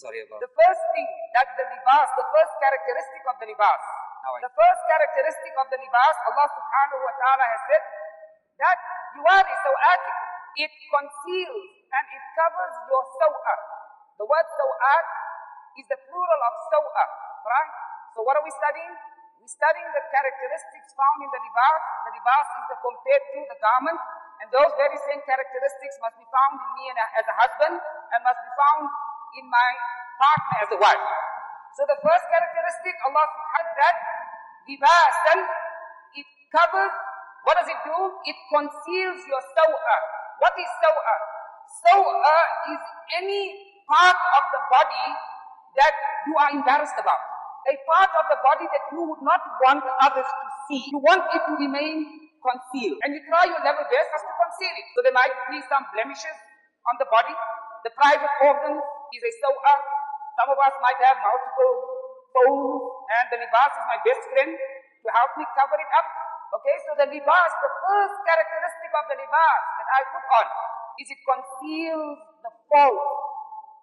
Sorry 0.00 0.24
about 0.24 0.40
The 0.40 0.48
first 0.48 0.82
thing 0.96 1.08
that 1.36 1.48
the 1.52 1.64
libas, 1.68 2.08
the 2.16 2.26
first 2.32 2.52
characteristic 2.58 3.22
of 3.28 3.36
the 3.36 3.46
libas, 3.52 3.82
the 4.40 4.52
first 4.56 4.82
characteristic 4.88 5.52
of 5.60 5.66
the 5.68 5.78
libas, 5.78 6.16
Allah 6.32 6.46
subhanahu 6.48 7.02
wa 7.04 7.14
ta'ala 7.20 7.44
has 7.44 7.60
said 7.68 7.84
that 8.64 8.78
yuwari 9.20 9.54
sawatikum. 9.62 10.28
It 10.52 10.72
conceals 10.92 11.68
and 11.92 12.04
it 12.12 12.24
covers 12.36 12.74
your 12.88 13.04
saw'ah. 13.20 13.60
The 14.20 14.26
word 14.28 14.48
saw'at 14.52 15.06
is 15.80 15.86
the 15.88 15.98
plural 16.08 16.40
of 16.44 16.52
saw'ah, 16.68 17.08
right? 17.46 17.72
So 18.12 18.20
what 18.24 18.36
are 18.36 18.44
we 18.44 18.52
studying? 18.52 18.92
We're 19.42 19.50
studying 19.50 19.88
the 19.90 20.04
characteristics 20.12 20.94
found 20.94 21.18
in 21.18 21.30
the 21.32 21.40
libas. 21.42 21.82
The 22.06 22.12
libas 22.14 22.46
is 22.46 22.64
the 22.70 22.78
compared 22.78 23.24
to 23.34 23.40
the 23.50 23.58
garment. 23.58 23.98
And 24.38 24.46
those 24.54 24.70
very 24.78 24.98
same 25.06 25.18
characteristics 25.26 25.96
must 25.98 26.14
be 26.18 26.26
found 26.30 26.62
in 26.62 26.70
me 26.78 26.84
and 26.94 26.98
uh, 26.98 27.18
as 27.18 27.26
a 27.26 27.34
husband 27.34 27.74
and 27.78 28.18
must 28.22 28.38
be 28.38 28.52
found 28.54 28.84
in 29.38 29.44
my 29.50 29.70
partner 30.18 30.56
as 30.62 30.68
a 30.70 30.78
wife. 30.78 31.06
So 31.74 31.88
the 31.88 31.98
first 32.04 32.24
characteristic 32.30 32.94
Allah 33.08 33.26
had 33.56 33.66
that 33.82 33.96
libasan, 34.68 35.38
it 36.20 36.28
covers, 36.52 36.94
what 37.42 37.58
does 37.58 37.66
it 37.66 37.80
do? 37.82 37.98
It 38.28 38.38
conceals 38.46 39.20
your 39.26 39.42
saw'ah. 39.56 40.00
What 40.38 40.54
is 40.54 40.70
saw'ah? 40.84 41.18
Saw'ah 41.82 42.42
is 42.76 42.82
any 43.18 43.74
part 43.90 44.20
of 44.38 44.44
the 44.54 44.62
body 44.70 45.06
that 45.78 45.94
you 46.28 46.34
are 46.36 46.50
embarrassed 46.52 46.96
about. 46.98 47.20
A 47.70 47.74
part 47.86 48.10
of 48.10 48.24
the 48.26 48.38
body 48.42 48.66
that 48.66 48.84
you 48.90 49.02
would 49.06 49.22
not 49.22 49.38
want 49.62 49.86
others 50.02 50.26
to 50.26 50.48
see. 50.66 50.82
You 50.90 50.98
want 50.98 51.22
it 51.30 51.42
to 51.46 51.52
remain 51.62 52.30
concealed. 52.42 52.98
And 53.06 53.14
you 53.14 53.22
try 53.30 53.46
your 53.46 53.62
level 53.62 53.86
best 53.86 54.10
to 54.18 54.32
conceal 54.34 54.74
it. 54.74 54.86
So 54.98 54.98
there 55.06 55.14
might 55.14 55.32
be 55.46 55.62
some 55.70 55.86
blemishes 55.94 56.38
on 56.90 56.98
the 56.98 57.06
body. 57.06 57.32
The 57.86 57.94
private 57.94 58.34
organ 58.42 58.78
is 58.78 59.22
a 59.22 59.32
saw'ah. 59.42 59.78
Some 60.42 60.48
of 60.50 60.58
us 60.58 60.74
might 60.82 60.98
have 61.06 61.22
multiple 61.22 61.72
folds, 62.32 63.04
and 63.12 63.24
the 63.30 63.38
libas 63.44 63.72
is 63.76 63.84
my 63.86 64.00
best 64.00 64.22
friend 64.32 64.52
to 64.56 65.08
help 65.12 65.30
me 65.36 65.44
cover 65.54 65.76
it 65.76 65.90
up. 65.92 66.06
Okay, 66.56 66.76
so 66.88 66.90
the 66.98 67.06
libas, 67.08 67.52
the 67.62 67.72
first 67.84 68.16
characteristic 68.26 68.90
of 68.96 69.04
the 69.12 69.16
libas 69.22 69.62
that 69.78 69.88
I 69.92 70.00
put 70.08 70.24
on 70.24 70.46
is 71.00 71.08
it 71.08 71.20
conceals 71.24 72.18
the 72.42 72.52
faults 72.68 73.08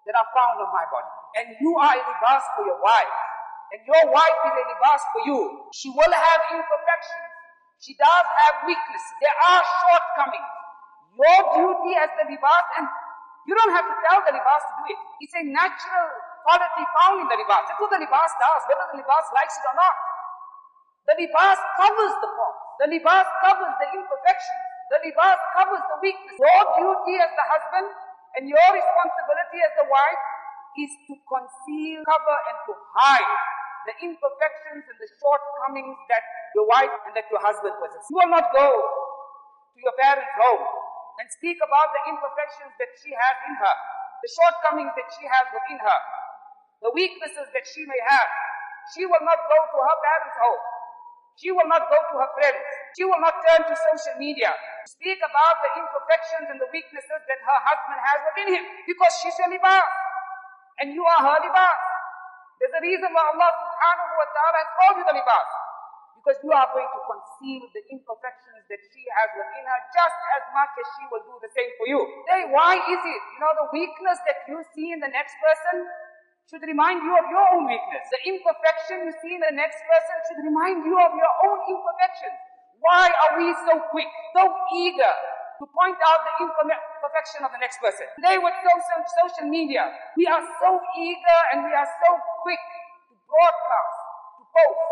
that 0.06 0.14
are 0.16 0.30
found 0.34 0.58
on 0.62 0.70
my 0.74 0.86
body. 0.90 1.19
And 1.38 1.54
you 1.62 1.72
are 1.78 1.94
a 1.94 2.02
libas 2.02 2.44
for 2.56 2.66
your 2.66 2.80
wife. 2.82 3.16
And 3.70 3.80
your 3.86 4.04
wife 4.10 4.38
is 4.50 4.54
a 4.54 4.64
libas 4.66 5.02
for 5.14 5.20
you. 5.30 5.38
She 5.70 5.88
will 5.90 6.14
have 6.14 6.40
imperfections. 6.50 7.30
She 7.78 7.94
does 7.94 8.26
have 8.26 8.66
weaknesses. 8.66 9.14
There 9.22 9.38
are 9.46 9.62
shortcomings. 9.62 10.52
Your 11.16 11.38
duty 11.54 11.92
as 11.96 12.10
the 12.18 12.24
libas, 12.28 12.66
and 12.76 12.86
you 13.48 13.54
don't 13.56 13.72
have 13.72 13.86
to 13.88 13.96
tell 14.04 14.20
the 14.26 14.32
libas 14.36 14.62
to 14.68 14.72
do 14.78 14.84
it. 14.92 14.98
It's 15.24 15.36
a 15.38 15.44
natural 15.46 16.08
quality 16.44 16.84
found 16.98 17.24
in 17.24 17.26
the 17.30 17.38
libas. 17.40 17.64
That's 17.66 17.80
what 17.80 17.90
the 17.94 18.02
libas 18.02 18.32
does, 18.36 18.62
whether 18.68 18.86
the 18.94 18.98
libas 19.00 19.26
likes 19.32 19.54
it 19.58 19.64
or 19.64 19.76
not. 19.78 19.96
The 21.08 21.14
libas 21.24 21.60
covers 21.80 22.14
the 22.20 22.30
fault. 22.36 22.56
The 22.84 22.86
libas 22.90 23.28
covers 23.42 23.74
the 23.80 23.88
imperfections. 23.96 24.62
The 24.90 24.98
libas 25.06 25.40
covers 25.56 25.84
the 25.94 25.98
weakness. 26.02 26.36
Your 26.36 26.62
duty 26.74 27.14
as 27.22 27.32
the 27.34 27.46
husband 27.46 27.88
and 28.38 28.46
your 28.46 28.68
responsibility 28.74 29.58
as 29.62 29.72
the 29.78 29.86
wife 29.90 30.22
is 30.78 30.92
to 31.10 31.14
conceal, 31.26 31.98
cover, 32.06 32.38
and 32.50 32.58
to 32.70 32.72
hide 32.94 33.34
the 33.88 33.94
imperfections 34.04 34.84
and 34.86 34.98
the 35.00 35.10
shortcomings 35.18 35.96
that 36.12 36.22
your 36.54 36.68
wife 36.68 36.92
and 37.08 37.16
that 37.16 37.26
your 37.32 37.40
husband 37.40 37.72
possess. 37.80 38.04
You 38.12 38.20
will 38.20 38.32
not 38.32 38.52
go 38.52 38.68
to 38.68 39.78
your 39.80 39.94
parents' 39.96 40.30
home 40.36 40.64
and 41.18 41.26
speak 41.32 41.56
about 41.58 41.88
the 41.96 42.02
imperfections 42.12 42.72
that 42.76 42.92
she 43.00 43.10
has 43.10 43.36
in 43.48 43.54
her, 43.56 43.74
the 44.20 44.30
shortcomings 44.30 44.92
that 44.94 45.08
she 45.16 45.24
has 45.24 45.44
within 45.50 45.80
her, 45.80 46.00
the 46.84 46.92
weaknesses 46.92 47.48
that 47.56 47.64
she 47.64 47.82
may 47.88 48.00
have. 48.04 48.28
She 48.92 49.04
will 49.08 49.24
not 49.24 49.40
go 49.48 49.58
to 49.58 49.78
her 49.80 49.96
parents' 50.00 50.38
home. 50.38 50.64
She 51.40 51.48
will 51.52 51.68
not 51.68 51.88
go 51.88 51.96
to 51.96 52.14
her 52.20 52.30
friends. 52.36 52.60
She 52.96 53.04
will 53.08 53.20
not 53.20 53.32
turn 53.40 53.64
to 53.64 53.74
social 53.74 54.20
media 54.20 54.52
speak 55.00 55.22
about 55.22 55.56
the 55.62 55.70
imperfections 55.80 56.46
and 56.50 56.58
the 56.58 56.68
weaknesses 56.74 57.20
that 57.30 57.40
her 57.40 57.58
husband 57.62 58.00
has 58.00 58.18
within 58.32 58.48
him 58.58 58.64
because 58.90 59.12
she's 59.22 59.36
a 59.38 59.46
libas 59.48 59.86
and 60.80 60.96
you 60.96 61.04
are 61.04 61.20
her 61.20 61.38
libas. 61.44 61.80
There's 62.60 62.76
a 62.76 62.82
reason 62.84 63.08
why 63.12 63.24
Allah 63.24 63.50
subhanahu 63.56 64.12
wa 64.20 64.28
ta'ala 64.32 64.56
has 64.60 64.70
called 64.76 64.96
you 65.00 65.04
the 65.08 65.16
libas 65.16 65.48
because 66.20 66.36
you 66.44 66.52
are 66.52 66.68
going 66.76 66.88
to 66.92 67.00
conceal 67.08 67.64
the 67.72 67.80
imperfections 67.88 68.68
that 68.68 68.80
she 68.92 69.00
has 69.08 69.28
within 69.32 69.64
her 69.64 69.80
just 69.96 70.18
as 70.36 70.44
much 70.52 70.68
as 70.76 70.86
she 70.96 71.04
will 71.08 71.24
do 71.24 71.36
the 71.40 71.48
same 71.56 71.72
for 71.80 71.88
you. 71.88 72.00
Say, 72.28 72.44
why 72.52 72.76
is 72.76 73.00
it? 73.00 73.22
You 73.36 73.40
know, 73.40 73.52
the 73.64 73.68
weakness 73.72 74.20
that 74.28 74.44
you 74.44 74.60
see 74.76 74.92
in 74.92 75.00
the 75.00 75.08
next 75.08 75.32
person 75.40 75.88
should 76.52 76.60
remind 76.68 77.00
you 77.00 77.12
of 77.16 77.24
your 77.32 77.46
own 77.56 77.64
weakness. 77.64 78.04
The 78.12 78.36
imperfection 78.36 79.08
you 79.08 79.12
see 79.24 79.32
in 79.32 79.42
the 79.44 79.56
next 79.56 79.80
person 79.88 80.16
should 80.28 80.40
remind 80.44 80.84
you 80.84 80.96
of 81.00 81.12
your 81.16 81.34
own 81.48 81.58
imperfections. 81.72 82.36
Why 82.84 83.08
are 83.08 83.32
we 83.40 83.48
so 83.64 83.80
quick, 83.88 84.10
so 84.36 84.44
eager 84.76 85.14
to 85.60 85.64
point 85.72 85.96
out 86.04 86.20
the 86.20 86.34
imperfection 86.44 86.89
of 86.99 87.51
the 87.51 87.61
next 87.61 87.81
person? 87.81 88.05
Today 88.21 88.37
with 88.37 88.53
social, 88.61 89.01
social 89.25 89.47
media, 89.49 89.89
we 90.15 90.25
are 90.25 90.41
so 90.61 90.69
eager 90.97 91.39
and 91.53 91.65
we 91.65 91.73
are 91.73 91.87
so 91.87 92.09
quick 92.45 92.61
to 93.09 93.13
broadcast, 93.27 93.97
to 94.39 94.43
post, 94.49 94.83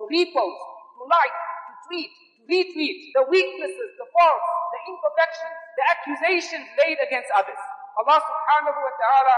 to 0.00 0.02
repost, 0.08 0.60
to 0.98 1.02
like, 1.06 1.36
to 1.36 1.72
tweet, 1.86 2.10
to 2.10 2.42
retweet 2.48 2.98
the 3.14 3.24
weaknesses, 3.28 3.90
the 4.00 4.08
faults, 4.08 4.48
the 4.72 4.80
imperfections, 4.88 5.56
the 5.78 5.84
accusations 5.92 6.66
laid 6.80 6.98
against 7.00 7.28
others. 7.36 7.60
Allah 8.00 8.18
subhanahu 8.18 8.78
wa 8.82 8.94
ta'ala 8.96 9.36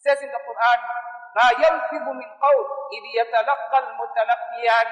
says 0.00 0.18
in 0.22 0.30
the 0.30 0.42
Quran, 0.46 0.80
ما 1.30 1.46
يلفظ 1.62 2.04
من 2.10 2.28
قول 2.42 2.66
إذ 2.90 3.04
يتلقى 3.22 3.78
المتلقيان 3.78 4.86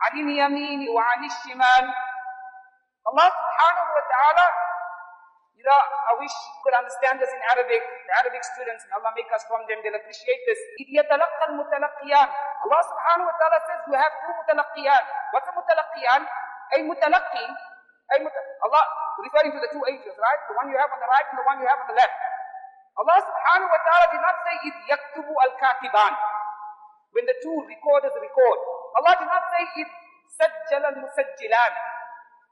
عن 0.00 0.12
اليمين 0.12 0.88
وعن 0.88 1.20
الشمال 1.24 1.84
Allah 3.04 3.28
subhanahu 3.28 3.90
wa 3.92 4.04
ta'ala 4.08 4.46
you 5.64 5.72
know, 5.72 5.80
I 5.80 6.12
wish 6.20 6.28
you 6.28 6.60
could 6.60 6.76
understand 6.76 7.16
this 7.24 7.32
in 7.32 7.40
Arabic. 7.56 7.80
The 7.80 8.14
Arabic 8.20 8.44
students, 8.44 8.84
and 8.84 9.00
Allah 9.00 9.16
make 9.16 9.32
us 9.32 9.48
from 9.48 9.64
them, 9.64 9.80
they'll 9.80 9.96
appreciate 9.96 10.42
this. 10.44 10.60
إِذْ 10.84 10.92
يَتَلَقَّى 10.92 11.44
الْمُتَلَقِّيَانِ 11.56 12.28
Allah 12.68 12.80
subhanahu 12.84 13.28
wa 13.32 13.36
ta'ala 13.40 13.58
says 13.64 13.80
you 13.88 13.96
have 13.96 14.12
two 14.12 14.32
mutalaqiyan. 14.36 15.02
What's 15.32 15.48
a 15.48 15.56
mutalaqiyan? 15.56 16.20
A 16.74 16.76
mutalaqi, 16.84 17.44
a 17.48 18.14
muta 18.20 18.40
Allah 18.68 18.84
referring 19.24 19.56
to 19.56 19.60
the 19.64 19.70
two 19.72 19.84
angels, 19.88 20.16
right? 20.20 20.40
The 20.48 20.56
one 20.60 20.68
you 20.68 20.76
have 20.76 20.92
on 20.92 21.00
the 21.00 21.08
right 21.08 21.26
and 21.32 21.36
the 21.40 21.46
one 21.48 21.56
you 21.60 21.68
have 21.68 21.80
on 21.80 21.88
the 21.88 21.96
left. 21.96 22.12
Allah 23.00 23.18
subhanahu 23.24 23.68
wa 23.72 23.80
ta'ala 23.88 24.06
did 24.12 24.20
not 24.20 24.36
say 24.44 24.54
إِذْ 24.68 24.74
يَكْتُبُ 24.92 25.28
الْكَاتِبَانِ 25.32 26.12
When 27.16 27.24
the 27.24 27.36
two 27.40 27.56
recorders 27.72 28.12
record. 28.20 28.58
Allah 29.00 29.12
did 29.16 29.32
not 29.32 29.44
say 29.48 29.64
إِذْ 29.80 29.88
سَجَّلَ 30.28 30.82
الْمُسَجِّلَانِ 30.92 31.72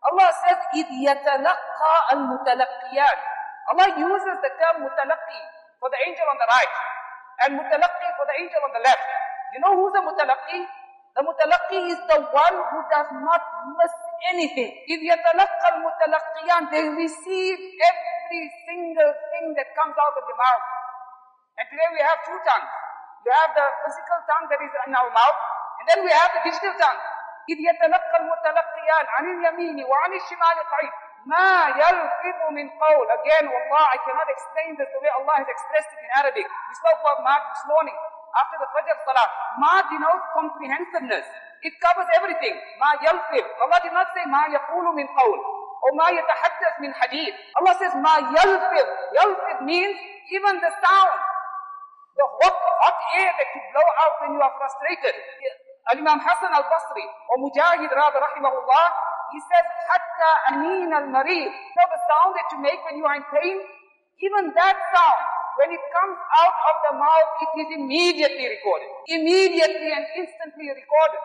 Allah 0.02 0.28
says, 0.42 0.58
إِذْ 0.74 0.88
يَتَلَقَّى 0.90 1.94
الْمُتَلَقِّيَانِ 2.12 3.18
Allah 3.70 3.88
uses 3.94 4.36
the 4.42 4.52
term 4.58 4.82
mutalaqi 4.82 5.40
for 5.78 5.86
the 5.86 6.00
angel 6.02 6.26
on 6.26 6.38
the 6.42 6.48
right 6.50 6.74
and 7.46 7.50
mutalaqi 7.54 8.08
for 8.18 8.26
the 8.26 8.34
angel 8.42 8.60
on 8.66 8.72
the 8.74 8.82
left. 8.82 9.06
You 9.54 9.60
know 9.62 9.78
who's 9.78 9.94
the 9.94 10.02
mutalaqi? 10.02 10.66
The 11.14 11.22
mutalaqi 11.22 11.78
is 11.92 12.00
the 12.10 12.18
one 12.34 12.56
who 12.72 12.80
does 12.90 13.10
not 13.22 13.42
miss 13.78 13.94
anything. 14.34 14.74
إِذْ 14.90 15.00
يَتَلَقَّى 15.06 15.66
الْمُتَلَقِّيَانِ 15.78 16.62
They 16.74 16.84
receive 16.98 17.58
every 17.78 18.44
single 18.66 19.12
thing 19.30 19.54
that 19.54 19.70
comes 19.78 19.94
out 19.94 20.14
of 20.18 20.24
your 20.26 20.40
mouth. 20.40 20.66
And 21.62 21.68
today 21.70 21.88
we 21.94 22.00
have 22.02 22.18
two 22.26 22.38
tongues. 22.42 22.72
We 23.22 23.30
have 23.30 23.54
the 23.54 23.66
physical 23.86 24.18
tongue 24.26 24.50
that 24.50 24.58
is 24.58 24.72
in 24.88 24.92
our 24.98 25.10
mouth, 25.14 25.38
and 25.78 25.84
then 25.86 25.98
we 26.02 26.10
have 26.10 26.34
the 26.34 26.42
digital 26.42 26.74
tongue. 26.74 26.98
إذ 27.48 27.58
يتلقى 27.68 28.16
المتلقيان 28.20 29.04
عن 29.08 29.24
اليمين 29.24 29.84
وعن 29.84 30.12
الشمال 30.12 30.56
قعيد 30.72 30.92
ما 31.26 31.68
يلفظ 31.68 32.38
من 32.50 32.70
قول 32.70 33.06
Again, 33.18 33.44
والله, 33.46 33.84
I 33.94 33.98
cannot 34.06 34.28
explain 34.30 34.76
this 34.76 34.88
the 34.94 35.00
way 35.02 35.10
Allah 35.18 35.34
has 35.38 35.48
expressed 35.48 35.90
it 35.94 36.00
in 36.02 36.10
Arabic. 36.18 36.46
We 36.46 36.74
spoke 36.74 36.98
about 37.02 37.22
ma 37.22 37.34
this 37.50 37.64
morning 37.66 37.94
after 38.34 38.56
the 38.58 38.68
Fajr 38.74 38.96
Salah. 39.06 39.28
Ma 39.58 39.82
denotes 39.86 40.26
comprehensiveness. 40.34 41.26
It 41.62 41.74
covers 41.78 42.08
everything. 42.18 42.54
ما 42.82 42.90
يلفظ. 43.06 43.44
Allah 43.62 43.78
did 43.82 43.94
not 43.94 44.08
say 44.14 44.24
ما 44.26 44.42
يقول 44.50 44.84
من 44.94 45.06
قول 45.06 45.38
or 45.82 45.90
ما 45.94 46.08
يتحدث 46.10 46.74
من 46.80 46.94
حديث. 46.94 47.34
Allah 47.58 47.74
says 47.78 47.94
ما 47.94 48.16
يلفظ. 48.18 48.86
يلفظ 49.18 49.56
means 49.62 49.98
even 50.30 50.58
the 50.58 50.72
sound. 50.82 51.20
The 52.18 52.26
hot, 52.26 52.56
hot 52.82 52.98
air 53.14 53.30
that 53.38 53.48
you 53.54 53.60
blow 53.72 53.88
out 54.02 54.14
when 54.20 54.30
you 54.34 54.42
are 54.42 54.54
frustrated. 54.58 55.14
Al 55.87 55.97
Imam 55.97 56.19
Hassan 56.19 56.51
al 56.51 56.67
Basri, 56.67 57.05
or 57.31 57.37
Mujahid 57.39 57.87
rather, 57.87 58.19
rahimahullah, 58.19 58.85
he 59.31 59.39
says, 59.39 59.65
Hatta 59.87 60.31
Amin 60.51 60.91
al 60.91 61.07
Marid. 61.07 61.47
So 61.47 61.81
the 61.87 61.99
sound 62.11 62.31
that 62.35 62.47
you 62.51 62.59
make 62.59 62.79
when 62.83 62.99
you 62.99 63.05
are 63.07 63.15
in 63.15 63.25
pain, 63.31 63.57
even 64.19 64.51
that 64.55 64.77
sound, 64.91 65.23
when 65.57 65.69
it 65.73 65.83
comes 65.93 66.17
out 66.17 66.57
of 66.69 66.75
the 66.85 66.93
mouth, 66.97 67.29
it 67.41 67.51
is 67.61 67.69
immediately 67.81 68.45
recorded. 68.45 68.89
Immediately 69.09 69.89
and 69.93 70.05
instantly 70.17 70.69
recorded 70.69 71.23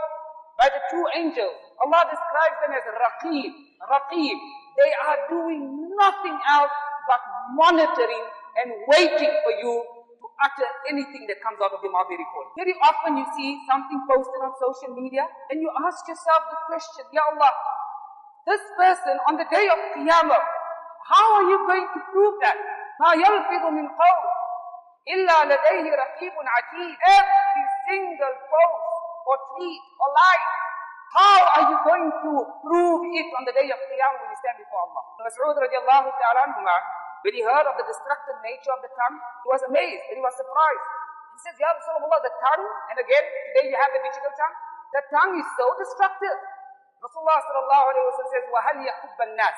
by 0.57 0.69
the 0.73 0.81
two 0.93 1.05
angels. 1.17 1.59
Allah 1.83 2.07
describes 2.09 2.57
them 2.65 2.73
as 2.77 2.85
Raqib. 2.87 3.53
Raqib. 3.83 4.39
They 4.79 4.93
are 5.05 5.19
doing 5.29 5.91
nothing 5.99 6.37
else 6.49 6.75
but 7.09 7.21
monitoring 7.57 8.25
and 8.63 8.69
waiting 8.89 9.33
for 9.45 9.53
you 9.59 9.85
utter 10.42 10.70
anything 10.90 11.26
that 11.30 11.42
comes 11.42 11.58
out 11.62 11.74
of 11.74 11.82
your 11.82 11.92
mouth 11.94 12.10
be 12.10 12.18
recorded. 12.18 12.54
Very 12.58 12.76
often 12.82 13.18
you 13.18 13.26
see 13.34 13.58
something 13.66 14.00
posted 14.06 14.42
on 14.42 14.54
social 14.62 14.94
media 14.94 15.26
and 15.50 15.62
you 15.62 15.70
ask 15.86 16.06
yourself 16.06 16.42
the 16.54 16.60
question, 16.70 17.04
Ya 17.14 17.24
Allah, 17.34 17.54
this 18.46 18.64
person 18.78 19.16
on 19.28 19.36
the 19.36 19.48
day 19.50 19.66
of 19.68 19.80
Qiyamah, 19.98 20.44
how 21.08 21.26
are 21.42 21.48
you 21.50 21.58
going 21.66 21.88
to 21.88 22.00
prove 22.14 22.38
that? 22.44 22.58
ما 22.98 23.14
يلفظ 23.14 23.64
من 23.78 23.88
قول 23.88 24.24
إلا 25.08 25.38
لديه 25.46 25.86
رقيب 25.96 26.34
عتيد 26.34 26.98
Every 26.98 27.66
single 27.86 28.36
post 28.50 28.86
or 29.30 29.38
tweet 29.54 29.84
or 30.02 30.10
like 30.18 30.46
how 31.18 31.40
are 31.56 31.66
you 31.72 31.78
going 31.88 32.10
to 32.12 32.32
prove 32.62 33.02
it 33.16 33.28
on 33.38 33.44
the 33.48 33.54
day 33.56 33.70
of 33.72 33.80
Qiyamah 33.80 34.20
when 34.22 34.30
you 34.34 34.40
stand 34.44 34.58
before 34.60 34.82
Allah? 34.86 35.04
Mas'ud 35.24 35.56
radiallahu 35.56 36.08
ta'ala 36.14 36.40
anhuma, 36.52 36.78
when 37.26 37.34
he 37.34 37.42
heard 37.44 37.66
of 37.68 37.76
the 37.76 37.86
destructive 37.86 38.38
nature 38.46 38.72
of 38.72 38.82
the 38.86 38.92
tongue, 38.94 39.18
he 39.18 39.48
was 39.50 39.62
amazed 39.68 40.04
and 40.12 40.16
he 40.20 40.24
was 40.24 40.36
surprised. 40.38 40.86
He 41.36 41.40
says, 41.46 41.56
Ya 41.60 41.70
Rasulullah, 41.70 42.20
the 42.24 42.34
tongue, 42.34 42.66
and 42.94 42.98
again, 42.98 43.26
today 43.52 43.66
you 43.70 43.78
have 43.78 43.92
the 43.94 44.02
digital 44.02 44.34
tongue, 44.34 44.56
the 44.94 45.04
tongue 45.12 45.34
is 45.38 45.48
so 45.58 45.66
destructive. 45.78 46.38
Rasulullah 46.98 47.40
sallallahu 47.42 47.86
alayhi 47.94 48.06
wa 48.10 48.14
sallam 48.18 48.32
says, 48.34 48.46
وَهَلْ 48.50 48.78
يَكُبَّ 48.82 49.18
النَّاسِ 49.22 49.58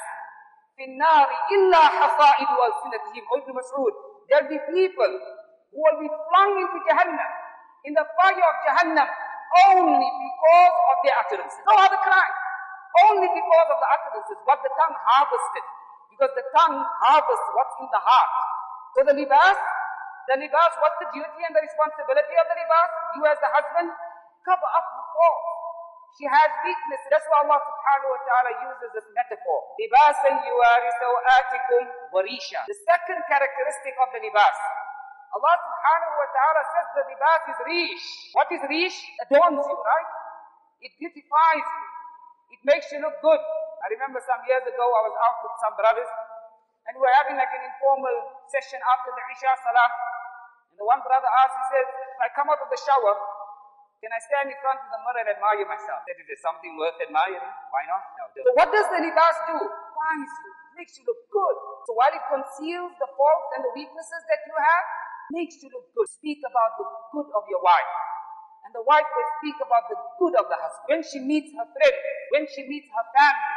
فِي 0.76 0.84
النَّارِ 0.92 1.28
إِلَّا 1.56 1.84
حَصَائِدُ 2.00 2.52
أَلْسِنَتِهِمْ 2.52 3.24
O 3.32 3.34
Ibn 3.40 3.52
Mas'ud, 3.56 3.94
there'll 4.28 4.52
be 4.52 4.60
people 4.76 5.12
who 5.72 5.80
will 5.80 6.00
be 6.04 6.10
flung 6.10 6.52
into 6.60 6.78
Jahannam, 6.84 7.32
in 7.88 7.96
the 7.96 8.04
fire 8.20 8.44
of 8.44 8.56
Jahannam, 8.68 9.08
only 9.72 10.10
because 10.10 10.76
of 10.92 10.96
their 11.04 11.16
utterances. 11.16 11.60
No 11.64 11.74
other 11.80 12.00
crime. 12.04 12.36
Only 13.08 13.30
because 13.32 13.68
of 13.70 13.78
the 13.80 13.90
utterances, 13.90 14.38
what 14.44 14.60
the 14.66 14.72
tongue 14.76 14.98
harvested. 14.98 15.66
Because 16.15 16.31
the 16.39 16.47
tongue 16.55 16.79
harvests 17.03 17.49
what's 17.59 17.75
in 17.83 17.91
the 17.91 17.99
heart. 17.99 18.33
So 18.95 19.03
the 19.03 19.19
libas, 19.19 19.59
the 20.31 20.39
libas, 20.39 20.73
what's 20.79 20.99
the 21.03 21.11
duty 21.11 21.41
and 21.43 21.51
the 21.51 21.59
responsibility 21.59 22.35
of 22.39 22.47
the 22.47 22.55
libas? 22.55 22.91
You 23.19 23.23
as 23.27 23.39
the 23.43 23.51
husband, 23.51 23.91
cover 24.47 24.71
up 24.79 24.87
the 24.95 25.05
fault. 25.11 25.43
She 26.15 26.31
has 26.31 26.51
weakness. 26.63 27.03
That's 27.11 27.27
why 27.27 27.43
Allah 27.43 27.59
subhanahu 27.59 28.15
wa 28.15 28.21
ta'ala 28.23 28.51
uses 28.71 28.95
this 28.95 29.09
metaphor. 29.11 29.59
Libasan 29.75 30.47
yuwari 30.47 30.91
sawatikum 31.03 31.83
warisha. 32.15 32.63
The 32.71 32.79
second 32.87 33.19
characteristic 33.27 33.99
of 33.99 34.15
the 34.15 34.23
libas. 34.23 34.59
Allah 35.35 35.55
subhanahu 35.59 36.15
wa 36.15 36.29
ta'ala 36.31 36.63
says 36.71 36.87
the 36.95 37.05
libas 37.11 37.43
is 37.51 37.59
rish. 37.67 38.07
What 38.39 38.47
is 38.55 38.63
rish? 38.71 38.99
Adorns 39.27 39.67
you, 39.67 39.79
right? 39.83 40.11
It 40.87 40.95
beautifies 41.03 41.67
you. 41.67 41.87
It 42.55 42.61
makes 42.63 42.87
you 42.95 43.03
look 43.03 43.19
good. 43.19 43.43
I 43.85 43.93
remember 43.93 44.17
some 44.25 44.41
years 44.49 44.65
ago 44.65 44.81
I 44.81 45.03
was 45.05 45.17
out 45.21 45.45
with 45.45 45.55
some 45.61 45.77
brothers 45.77 46.09
and 46.89 46.97
we 46.97 47.05
were 47.05 47.17
having 47.21 47.37
like 47.37 47.53
an 47.53 47.69
informal 47.69 48.41
session 48.49 48.81
after 48.81 49.13
the 49.13 49.23
Isha 49.29 49.53
Salah. 49.61 49.91
And 50.73 50.77
the 50.81 50.89
one 50.89 51.05
brother 51.05 51.29
asked, 51.45 51.53
he 51.53 51.65
said, 51.77 51.85
if 51.85 52.19
I 52.25 52.33
come 52.33 52.49
out 52.49 52.65
of 52.65 52.73
the 52.73 52.81
shower, 52.81 53.13
can 54.01 54.09
I 54.09 54.21
stand 54.25 54.49
in 54.49 54.57
front 54.65 54.81
of 54.81 54.89
the 54.89 55.01
mirror 55.05 55.21
and 55.21 55.29
admire 55.37 55.65
myself? 55.69 56.01
I 56.01 56.13
said, 56.13 56.17
is 56.17 56.29
there 56.33 56.41
something 56.41 56.81
worth 56.81 56.97
admiring? 56.97 57.45
Why 57.73 57.85
not? 57.85 58.05
No, 58.17 58.25
so 58.33 58.53
what 58.57 58.73
does 58.73 58.89
the 58.89 59.01
libas 59.05 59.37
do? 59.53 59.57
Finds 59.61 60.33
you, 60.33 60.51
makes 60.81 60.93
you 60.97 61.05
look 61.05 61.21
good. 61.29 61.57
So 61.85 61.93
while 61.97 62.13
it 62.13 62.25
conceals 62.29 62.93
the 62.97 63.09
faults 63.17 63.49
and 63.57 63.69
the 63.69 63.73
weaknesses 63.77 64.23
that 64.33 64.41
you 64.49 64.57
have, 64.57 64.85
makes 65.33 65.61
you 65.61 65.69
look 65.73 65.89
good. 65.93 66.09
Speak 66.09 66.41
about 66.45 66.77
the 66.81 66.85
good 67.17 67.29
of 67.33 67.45
your 67.53 67.61
wife. 67.65 67.93
And 68.65 68.73
the 68.73 68.85
wife 68.85 69.09
will 69.13 69.31
speak 69.41 69.57
about 69.61 69.89
the 69.93 69.97
good 70.21 70.37
of 70.41 70.49
the 70.49 70.57
husband. 70.57 70.89
When 70.89 71.03
she 71.05 71.21
meets 71.21 71.53
her 71.53 71.69
friend, 71.69 71.97
when 72.33 72.45
she 72.49 72.65
meets 72.65 72.89
her 72.93 73.07
family, 73.13 73.54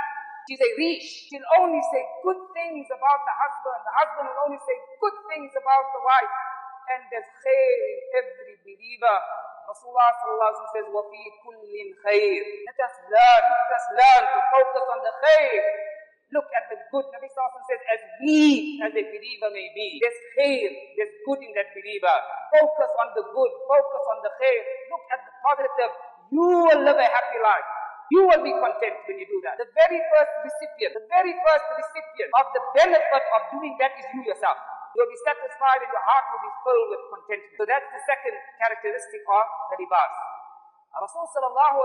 she's 0.47 0.63
a 0.63 0.71
rish. 0.79 1.29
She'll 1.31 1.51
only 1.61 1.83
say 1.93 2.03
good 2.23 2.41
things 2.57 2.87
about 2.91 3.21
the 3.25 3.35
husband. 3.35 3.81
The 3.87 3.95
husband 3.95 4.25
will 4.31 4.41
only 4.51 4.61
say 4.63 4.77
good 4.99 5.17
things 5.31 5.53
about 5.55 5.85
the 5.95 6.03
wife. 6.03 6.35
And 6.93 7.01
there's 7.09 7.31
khair 7.41 7.79
in 7.79 7.99
every 8.21 8.57
believer. 8.67 9.17
Rasulullah 9.71 10.53
says, 10.75 10.87
وَفِي 10.91 11.25
كُلٍّ 11.47 11.73
خَيْرٍ 12.03 12.43
Let 12.67 12.79
us 12.83 12.95
learn, 13.07 13.43
let 13.47 13.73
us 13.79 13.87
learn 13.95 14.23
to 14.27 14.39
focus 14.51 14.85
on 14.91 15.01
the 15.07 15.15
khair. 15.23 15.63
Look 16.33 16.49
at 16.57 16.65
the 16.73 16.81
good. 16.91 17.07
Nabi 17.13 17.29
Sallallahu 17.29 17.69
says, 17.69 17.83
as 17.93 18.01
weak 18.25 18.81
as 18.81 18.93
a 18.97 19.05
believer 19.05 19.53
may 19.53 19.69
be, 19.77 20.01
there's 20.01 20.21
khair, 20.35 20.69
there's 20.97 21.15
good 21.29 21.41
in 21.45 21.53
that 21.55 21.71
believer. 21.77 22.17
Focus 22.57 22.91
on 23.05 23.09
the 23.15 23.25
good, 23.31 23.53
focus 23.69 24.05
on 24.17 24.19
the 24.25 24.33
khair. 24.41 24.61
Look 24.91 25.05
at 25.13 25.21
the 25.23 25.33
positive. 25.45 25.93
You 26.33 26.49
will 26.67 26.83
live 26.89 26.97
a 26.97 27.09
happy 27.09 27.39
life. 27.41 27.69
You 28.08 28.24
will 28.24 28.40
be 28.40 28.56
content 28.56 28.96
when 29.04 29.20
you 29.20 29.28
do 29.28 29.40
that. 29.44 29.60
The 29.60 29.68
very 29.76 30.00
first 30.00 30.34
recipient, 30.48 30.96
the 30.96 31.06
very 31.12 31.36
first 31.44 31.66
recipient 31.76 32.32
of 32.40 32.46
the 32.56 32.62
benefit 32.72 33.26
of 33.36 33.42
doing 33.52 33.76
that 33.84 33.92
is 34.00 34.08
you 34.16 34.24
yourself. 34.24 34.56
You'll 34.96 35.12
be 35.12 35.20
satisfied 35.28 35.84
and 35.84 35.92
your 35.92 36.06
heart 36.08 36.26
will 36.32 36.44
be 36.48 36.54
filled 36.64 36.88
with 36.96 37.04
contentment. 37.12 37.54
So 37.60 37.64
that's 37.68 37.86
the 37.92 38.02
second 38.08 38.36
characteristic 38.64 39.22
of 39.28 39.46
the 39.72 39.76
libas. 39.84 40.14
Rasul 40.98 41.30
sallallahu 41.30 41.78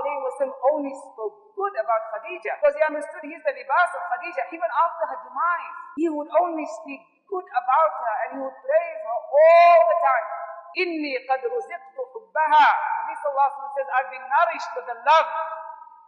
only 0.72 0.94
spoke 0.96 1.52
good 1.52 1.74
about 1.76 2.02
Khadija 2.16 2.56
because 2.56 2.72
he 2.72 2.82
understood 2.86 3.20
he's 3.26 3.44
the 3.44 3.52
libas 3.52 3.90
of 3.92 4.02
Khadija. 4.08 4.42
Even 4.56 4.70
after 4.72 5.04
her 5.12 5.18
demise, 5.26 5.76
he 6.00 6.08
would 6.08 6.30
only 6.40 6.64
speak 6.80 7.02
good 7.28 7.44
about 7.44 7.92
her 7.92 8.14
and 8.24 8.28
he 8.32 8.38
would 8.40 8.56
praise 8.64 9.00
her 9.04 9.18
all 9.20 9.80
the 9.90 9.98
time. 10.00 10.26
Inni 10.80 11.12
qad 11.28 11.44
ruziqtu 11.44 12.00
hubbaha. 12.00 12.68
Nabi 13.04 13.14
sallallahu 13.20 13.76
says, 13.76 13.88
I've 13.92 14.08
been 14.08 14.24
nourished 14.24 14.72
with 14.72 14.86
the 14.88 14.96
love, 15.04 15.28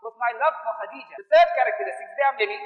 with 0.03 0.15
my 0.15 0.31
love 0.39 0.55
for 0.63 0.73
Khadija. 0.83 1.13
The 1.19 1.27
third 1.27 1.49
characteristic, 1.55 2.07
there 2.15 2.27
are 2.31 2.37
many. 2.39 2.57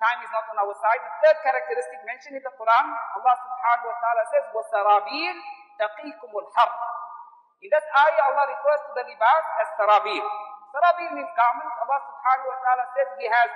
Time 0.00 0.20
is 0.24 0.32
not 0.32 0.48
on 0.48 0.56
our 0.64 0.72
side. 0.80 0.96
The 0.96 1.12
third 1.28 1.38
characteristic 1.44 2.00
mentioned 2.08 2.40
in 2.40 2.44
the 2.44 2.54
Quran, 2.56 2.86
Allah 3.20 3.34
subhanahu 3.36 3.86
wa 3.92 3.96
ta'ala 4.00 4.22
says, 4.32 4.44
وَسَرَابِيلْ 4.48 5.36
تَقِيكُمُ 5.76 6.32
الْحَرِّ 6.32 6.72
In 7.60 7.68
that 7.68 7.84
ayah, 7.84 8.22
Allah 8.32 8.44
refers 8.48 8.80
to 8.88 8.92
the 8.96 9.04
libas 9.04 9.44
as 9.60 9.68
sarabil. 9.76 10.24
Sarabil 10.72 11.20
means 11.20 11.28
garments. 11.36 11.76
Allah 11.84 12.00
subhanahu 12.00 12.48
wa 12.48 12.58
ta'ala 12.64 12.84
says 12.96 13.08
He 13.20 13.28
has 13.28 13.50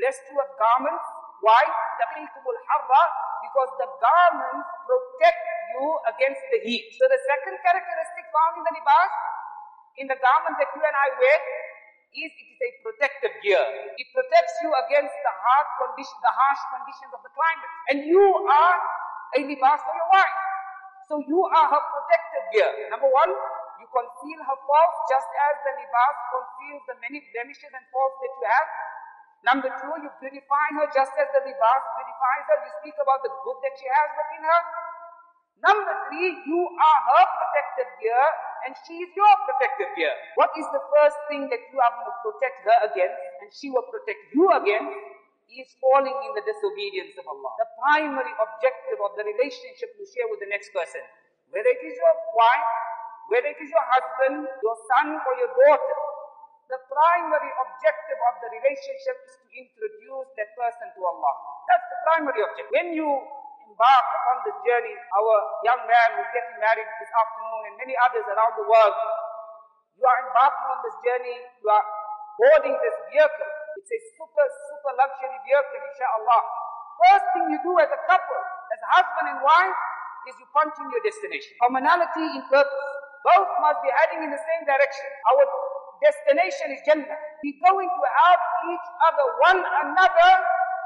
blessed 0.00 0.24
you 0.32 0.40
with 0.40 0.48
garments. 0.56 1.04
Why? 1.44 1.60
تَقِيكُمُ 2.00 2.44
الْحَرَّ 2.48 2.90
Because 3.44 3.70
the 3.76 3.88
garments 4.00 4.68
protect 4.88 5.44
you 5.76 5.84
against 6.16 6.44
the 6.48 6.64
heat. 6.64 6.96
So 6.96 7.04
the 7.12 7.20
second 7.28 7.60
characteristic 7.60 8.24
found 8.32 8.56
in 8.56 8.64
the 8.64 8.72
libas, 8.80 9.12
in 10.00 10.06
the 10.08 10.16
garment 10.16 10.56
that 10.56 10.72
you 10.72 10.80
and 10.80 10.96
I 10.96 11.08
wear, 11.20 11.38
is 12.15 12.31
it 12.33 12.47
is 12.49 12.59
a 12.59 12.69
protective 12.81 13.33
gear. 13.45 13.61
It 13.97 14.07
protects 14.09 14.55
you 14.65 14.69
against 14.73 15.13
the 15.13 15.33
hard 15.33 15.67
condition, 15.77 16.17
the 16.25 16.33
harsh 16.33 16.63
conditions 16.73 17.11
of 17.13 17.21
the 17.21 17.31
climate. 17.33 17.71
And 17.93 17.97
you 18.09 18.23
are 18.49 18.77
a 19.37 19.39
libas 19.45 19.79
for 19.85 19.93
your 19.93 20.09
wife. 20.09 20.37
So 21.05 21.21
you 21.25 21.41
are 21.41 21.67
her 21.69 21.83
protective 21.89 22.45
gear. 22.53 22.69
Number 22.93 23.09
one, 23.09 23.29
you 23.81 23.87
conceal 23.89 24.39
her 24.41 24.59
faults 24.65 24.97
just 25.09 25.29
as 25.29 25.53
the 25.65 25.71
libas 25.77 26.17
conceals 26.33 26.83
the 26.89 26.95
many 27.01 27.21
blemishes 27.33 27.73
and 27.73 27.85
faults 27.93 28.17
that 28.21 28.31
you 28.33 28.45
have. 28.45 28.69
Number 29.39 29.69
two, 29.71 29.93
you 30.03 30.09
beautify 30.19 30.67
her 30.81 30.87
just 30.91 31.13
as 31.13 31.27
the 31.33 31.41
libas 31.45 31.83
beautifies 31.97 32.45
her. 32.49 32.57
You 32.65 32.71
speak 32.81 32.97
about 32.97 33.21
the 33.21 33.31
good 33.31 33.57
that 33.65 33.73
she 33.77 33.87
has 33.89 34.09
within 34.17 34.43
her. 34.45 34.61
Number 35.61 35.93
three, 36.07 36.29
you 36.45 36.61
are 36.73 36.99
her 37.13 37.23
protective 37.37 37.91
gear 38.01 38.25
and 38.65 38.75
she 38.87 38.99
is 39.03 39.09
your 39.15 39.33
protective 39.47 39.91
gear. 39.95 40.15
What 40.35 40.51
is 40.57 40.67
the 40.71 40.83
first 40.91 41.19
thing 41.31 41.47
that 41.51 41.61
you 41.71 41.77
are 41.79 41.93
going 41.95 42.09
to 42.09 42.17
protect 42.23 42.57
her 42.67 42.77
against 42.91 43.21
and 43.43 43.49
she 43.53 43.69
will 43.69 43.87
protect 43.87 44.33
you 44.33 44.47
against? 44.55 45.19
Is 45.49 45.73
falling 45.81 46.13
in 46.13 46.31
the 46.37 46.45
disobedience 46.45 47.17
of 47.17 47.25
Allah. 47.25 47.49
The 47.57 47.65
primary 47.81 48.29
objective 48.37 49.01
of 49.01 49.17
the 49.17 49.25
relationship 49.25 49.97
you 49.97 50.05
share 50.05 50.29
with 50.29 50.45
the 50.45 50.47
next 50.47 50.69
person, 50.69 51.01
whether 51.49 51.65
it 51.73 51.81
is 51.81 51.97
your 51.97 52.15
wife, 52.37 52.69
whether 53.33 53.49
it 53.49 53.57
is 53.57 53.65
your 53.65 53.81
husband, 53.89 54.45
your 54.45 54.77
son, 54.93 55.17
or 55.17 55.33
your 55.41 55.49
daughter, 55.49 55.99
the 56.69 56.77
primary 56.85 57.51
objective 57.65 58.19
of 58.29 58.33
the 58.45 58.49
relationship 58.61 59.17
is 59.25 59.33
to 59.41 59.47
introduce 59.57 60.29
that 60.37 60.53
person 60.53 60.85
to 60.93 61.01
Allah. 61.01 61.33
That's 61.65 61.87
the 61.97 61.99
primary 62.05 62.41
objective. 62.45 62.69
When 62.69 62.93
you 62.93 63.09
embark 63.69 64.05
upon 64.17 64.35
this 64.49 64.57
journey, 64.65 64.95
our 64.97 65.35
young 65.61 65.81
man 65.85 66.09
who's 66.17 66.31
getting 66.33 66.57
married 66.57 66.89
this 66.97 67.11
afternoon 67.13 67.61
and 67.69 67.73
many 67.77 67.93
others 68.01 68.25
around 68.25 68.57
the 68.57 68.65
world, 68.65 68.97
you 69.95 70.03
are 70.03 70.19
embarking 70.25 70.67
on 70.73 70.79
this 70.81 70.97
journey, 71.05 71.37
you 71.61 71.67
are 71.69 71.85
boarding 72.39 72.75
this 72.81 72.97
vehicle. 73.13 73.51
It's 73.77 73.91
a 73.93 73.99
super, 74.17 74.45
super 74.71 74.93
luxury 74.97 75.37
vehicle, 75.45 75.81
inshallah. 75.85 76.41
First 76.99 77.25
thing 77.35 77.45
you 77.53 77.59
do 77.63 77.73
as 77.79 77.91
a 77.91 78.01
couple, 78.09 78.41
as 78.73 78.79
a 78.79 78.89
husband 78.99 79.27
and 79.37 79.39
wife, 79.43 79.79
is 80.27 80.35
you 80.39 80.47
punch 80.51 80.75
in 80.79 80.87
your 80.91 81.03
destination. 81.03 81.55
Commonality 81.63 82.25
in 82.35 82.43
purpose. 82.51 82.91
Both 83.23 83.51
must 83.59 83.79
be 83.83 83.91
heading 83.91 84.23
in 84.27 84.31
the 84.31 84.39
same 84.39 84.63
direction. 84.67 85.07
Our 85.31 85.43
destination 85.99 86.67
is 86.75 86.79
Jannah. 86.87 87.19
We're 87.43 87.59
going 87.59 87.91
to 87.91 88.03
help 88.07 88.43
each 88.71 88.87
other, 89.03 89.25
one 89.43 89.59
another, 89.59 90.31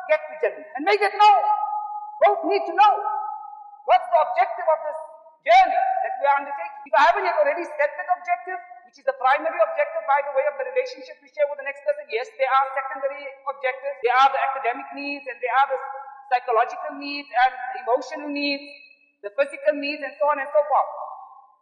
get 0.09 0.21
to 0.21 0.33
Jannah. 0.41 0.65
And 0.77 0.85
make 0.85 1.01
it 1.01 1.13
known. 1.13 1.62
Both 2.23 2.47
need 2.47 2.63
to 2.71 2.73
know. 2.73 2.93
What's 3.83 4.07
the 4.07 4.19
objective 4.23 4.63
of 4.63 4.79
this 4.87 4.99
journey 5.43 5.81
that 6.07 6.13
we 6.15 6.23
are 6.23 6.37
undertaking? 6.39 6.87
If 6.87 6.93
I 6.95 7.03
haven't 7.11 7.27
yet 7.27 7.35
already 7.35 7.67
set 7.67 7.91
that 7.99 8.07
objective, 8.15 8.59
which 8.87 8.95
is 8.95 9.03
the 9.03 9.17
primary 9.19 9.59
objective 9.59 10.03
by 10.07 10.23
the 10.23 10.31
way 10.31 10.47
of 10.47 10.55
the 10.55 10.63
relationship 10.71 11.19
we 11.19 11.27
share 11.35 11.43
with 11.51 11.59
the 11.59 11.67
next 11.67 11.83
person, 11.83 12.07
yes, 12.07 12.31
there 12.39 12.47
are 12.47 12.65
secondary 12.79 13.27
objectives. 13.43 13.97
There 14.07 14.15
are 14.15 14.29
the 14.31 14.39
academic 14.39 14.87
needs 14.95 15.27
and 15.27 15.35
there 15.43 15.51
are 15.51 15.67
the 15.67 15.79
psychological 16.31 16.95
needs 16.95 17.27
and 17.27 17.51
the 17.75 17.79
emotional 17.83 18.31
needs, 18.31 18.63
the 19.19 19.31
physical 19.35 19.75
needs 19.75 19.99
and 19.99 20.15
so 20.15 20.31
on 20.31 20.39
and 20.39 20.47
so 20.47 20.63
forth. 20.63 20.91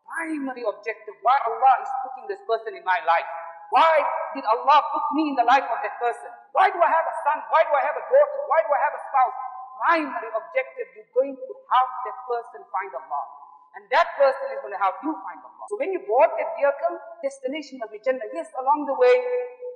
Primary 0.05 0.61
objective, 0.61 1.17
why 1.25 1.41
Allah 1.41 1.73
is 1.81 1.89
putting 2.05 2.29
this 2.29 2.41
person 2.45 2.77
in 2.77 2.85
my 2.85 3.01
life. 3.01 3.25
Why 3.73 4.03
did 4.35 4.45
Allah 4.45 4.77
put 4.93 5.05
me 5.15 5.31
in 5.31 5.35
the 5.39 5.47
life 5.47 5.63
of 5.63 5.79
that 5.81 5.95
person? 5.97 6.29
Why 6.51 6.69
do 6.69 6.77
I 6.77 6.91
have 6.91 7.07
a 7.07 7.15
son? 7.25 7.39
Why 7.49 7.63
do 7.63 7.71
I 7.71 7.81
have 7.81 7.95
a 7.95 8.03
daughter? 8.03 8.39
Why 8.51 8.59
do 8.67 8.69
I 8.75 8.81
have 8.83 8.93
a 8.93 9.01
spouse? 9.09 9.39
Primary 9.81 10.29
objective, 10.29 10.87
you're 10.93 11.09
going 11.17 11.33
to 11.33 11.53
help 11.73 11.91
that 12.05 12.17
person 12.29 12.61
find 12.69 12.91
Allah. 12.93 13.25
And 13.73 13.87
that 13.89 14.13
person 14.19 14.45
is 14.53 14.59
going 14.61 14.75
to 14.77 14.81
help 14.81 15.01
you 15.01 15.09
find 15.25 15.41
Allah. 15.41 15.65
So 15.73 15.81
when 15.81 15.89
you 15.89 16.05
board 16.05 16.29
that 16.37 16.53
vehicle, 16.53 17.01
destination 17.25 17.81
must 17.81 17.89
be 17.89 17.97
Jannah. 18.03 18.29
Yes, 18.29 18.53
along 18.61 18.85
the 18.85 18.93
way, 18.93 19.15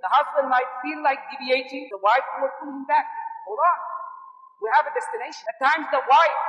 the 0.06 0.12
husband 0.14 0.52
might 0.54 0.70
feel 0.86 1.02
like 1.02 1.18
deviating. 1.34 1.90
The 1.90 1.98
wife 2.06 2.28
will 2.38 2.54
pull 2.62 2.70
him 2.70 2.86
back. 2.86 3.10
Hold 3.50 3.58
on. 3.58 3.80
We 4.62 4.70
have 4.78 4.86
a 4.86 4.94
destination. 4.94 5.42
At 5.50 5.58
times 5.58 5.88
the 5.90 6.04
wife 6.06 6.42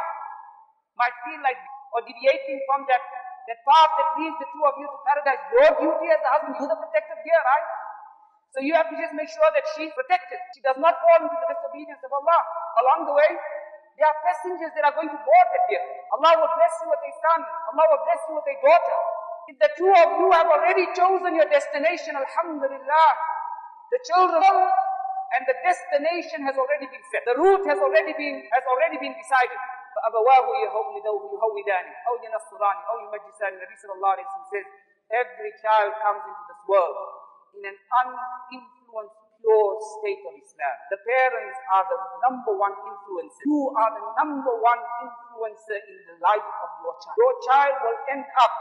might 1.00 1.16
feel 1.24 1.40
like 1.40 1.56
or 1.96 2.04
deviating 2.04 2.60
from 2.68 2.84
that, 2.92 3.00
that 3.48 3.58
path 3.64 3.92
that 3.96 4.08
leads 4.20 4.36
the 4.36 4.48
two 4.52 4.62
of 4.68 4.74
you 4.76 4.84
to 4.84 4.98
paradise. 5.06 5.40
Your 5.48 5.70
duty 5.80 6.06
as 6.12 6.20
the 6.20 6.28
husband, 6.28 6.60
you're 6.60 6.68
the 6.68 6.76
protective 6.76 7.20
gear, 7.24 7.40
right? 7.40 7.66
So 8.52 8.60
you 8.60 8.76
have 8.76 8.88
to 8.92 8.96
just 9.00 9.16
make 9.16 9.32
sure 9.32 9.48
that 9.48 9.64
she's 9.76 9.92
protected. 9.96 10.40
She 10.52 10.60
does 10.60 10.76
not 10.76 10.92
fall 11.00 11.24
into 11.24 11.36
the 11.40 11.48
disobedience 11.56 12.04
of 12.04 12.12
Allah 12.12 12.40
Along 12.81 13.07
the 13.07 13.15
way, 13.15 13.31
there 13.99 14.07
are 14.07 14.17
passengers 14.25 14.71
that 14.73 14.83
are 14.87 14.95
going 14.97 15.11
to 15.11 15.19
board 15.19 15.47
that 15.53 15.63
vehicle. 15.69 15.93
Allah 16.17 16.31
will 16.41 16.53
bless 16.57 16.73
you 16.81 16.87
with 16.89 17.03
a 17.05 17.13
son. 17.21 17.39
Allah 17.73 17.85
will 17.91 18.03
bless 18.07 18.21
you 18.25 18.33
with 18.33 18.47
a 18.49 18.57
daughter. 18.63 18.99
If 19.51 19.55
the 19.61 19.71
two 19.77 19.91
of 19.91 20.09
you 20.17 20.27
have 20.31 20.47
already 20.47 20.85
chosen 20.95 21.37
your 21.37 21.49
destination, 21.49 22.17
Alhamdulillah, 22.17 23.09
the 23.91 23.99
children 24.07 24.55
and 25.37 25.41
the 25.47 25.55
destination 25.63 26.43
has 26.47 26.55
already 26.55 26.87
been 26.87 27.03
set. 27.11 27.23
The 27.27 27.35
route 27.35 27.67
has 27.67 27.79
already 27.79 28.15
been 28.15 28.47
has 28.51 28.65
already 28.67 28.97
been 28.97 29.15
decided. 29.15 29.59
فأبواه 29.91 30.47
يهودوه 30.65 31.23
يهودانه 31.35 31.93
أو 32.07 32.15
ينصرانه 32.23 32.81
أو 32.89 32.99
يمجسانه 32.99 33.59
Nabi 33.59 33.75
sallallahu 33.75 34.13
alayhi 34.15 34.27
wa 34.31 34.47
says 34.51 34.65
every 35.11 35.51
child 35.61 35.91
comes 35.99 36.23
into 36.23 36.43
this 36.47 36.61
world 36.67 36.95
in 37.59 37.63
an 37.67 37.77
uninfluenced 37.99 39.24
pure 39.40 39.70
state 40.00 40.22
of 40.24 40.34
Islam. 40.36 40.76
The 40.92 41.00
parents 41.04 41.58
are 41.72 41.84
the 41.86 41.98
number 42.28 42.52
one 42.56 42.74
influencer. 42.74 43.42
You 43.44 43.72
are 43.76 43.90
the 43.94 44.04
number 44.20 44.54
one 44.60 44.80
influencer 45.04 45.78
in 45.78 45.98
the 46.10 46.16
life 46.20 46.48
of 46.64 46.70
your 46.82 46.94
child. 47.00 47.16
Your 47.16 47.34
child 47.46 47.74
will 47.84 48.00
end 48.12 48.26
up 48.40 48.52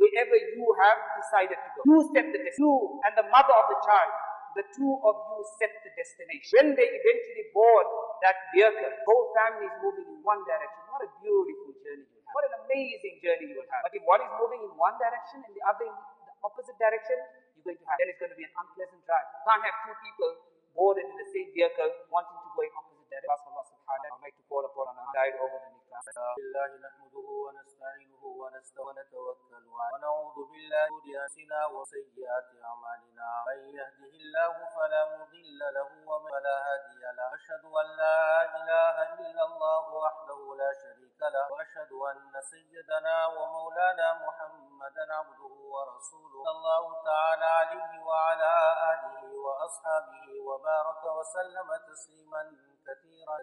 wherever 0.00 0.36
you 0.36 0.66
have 0.82 0.98
decided 1.20 1.58
to 1.58 1.68
go. 1.76 1.80
You 1.86 1.98
set 2.10 2.26
the 2.32 2.40
destination. 2.40 2.64
You 2.64 3.00
and 3.06 3.12
the 3.14 3.26
mother 3.30 3.54
of 3.54 3.66
the 3.70 3.78
child 3.84 4.12
the 4.54 4.64
two 4.70 4.92
of 5.02 5.14
you 5.34 5.42
set 5.58 5.70
the 5.82 5.90
destination. 5.98 6.54
When 6.54 6.68
they 6.78 6.86
eventually 6.86 7.50
board 7.50 7.86
that 8.22 8.38
vehicle, 8.54 8.94
both 9.02 9.34
families 9.34 9.74
moving 9.82 10.06
in 10.06 10.22
one 10.22 10.46
direction. 10.46 10.80
What 10.94 11.02
a 11.02 11.10
beautiful 11.18 11.74
journey 11.82 12.06
you 12.06 12.22
have. 12.22 12.34
What 12.34 12.44
an 12.46 12.54
amazing 12.66 13.18
journey 13.18 13.50
you 13.50 13.58
will 13.58 13.70
have. 13.74 13.82
But 13.82 13.94
if 13.98 14.02
one 14.06 14.22
is 14.22 14.30
moving 14.38 14.62
in 14.62 14.72
one 14.78 14.94
direction 14.96 15.42
and 15.42 15.52
the 15.52 15.64
other 15.66 15.90
in 15.90 15.94
the 15.94 16.34
opposite 16.46 16.78
direction, 16.78 17.18
going 17.64 17.80
to 17.80 17.86
have, 17.88 17.96
then 17.98 18.08
it's 18.12 18.20
going 18.20 18.32
to 18.32 18.38
be 18.38 18.44
an 18.46 18.54
unpleasant 18.54 19.00
drive. 19.08 19.26
You 19.32 19.40
can't 19.48 19.64
have 19.64 19.76
two 19.88 19.96
people 20.04 20.30
boarded 20.76 21.08
in 21.08 21.16
the 21.16 21.28
same 21.32 21.48
vehicle 21.56 21.90
wanting 22.12 22.36
to 22.36 22.48
go 22.52 22.60
in 22.62 22.72
opposite 22.76 23.08
directions. 23.08 23.56
I'd 23.88 24.20
like 24.20 24.36
to 24.36 24.44
call 24.48 24.64
upon 24.68 24.92
over 24.92 25.58
the 25.64 25.83
بالله 26.12 26.70
نحمده 26.86 27.28
ونستعينه 27.44 28.22
ونستغفره 28.24 28.84
ونتوكل 28.88 29.64
عليه. 29.80 29.94
ونعوذ 29.94 30.36
بالله 30.50 30.88
من 31.04 31.16
انفسنا 31.16 31.66
وسيئات 31.66 32.48
أعمالنا. 32.64 33.28
من 33.48 33.58
يهده 33.78 34.12
الله 34.22 34.54
فلا 34.76 35.02
مضل 35.16 35.60
له 35.76 35.88
ومن 36.10 36.30
فلا 36.30 36.56
هادي 36.66 37.02
له. 37.16 37.34
أشهد 37.34 37.64
أن 37.64 37.86
لا 37.96 38.20
إله 38.58 38.96
إلا 39.14 39.44
الله 39.44 39.84
وحده 40.04 40.40
لا 40.62 40.70
شريك 40.82 41.20
له. 41.34 41.52
وأشهد 41.52 41.92
أن 41.92 42.40
سيدنا 42.52 43.26
ومولانا 43.26 44.08
محمدا 44.26 45.04
عبده 45.14 45.54
ورسوله. 45.74 46.42
الله 46.54 46.84
تعالى 47.04 47.44
عليه 47.44 47.92
وعلى 48.08 48.52
آله 48.92 49.22
وأصحابه 49.46 50.26
وبارك 50.48 51.02
وسلم 51.18 51.68
تسليما 51.88 52.42
كثيرا. 52.86 53.38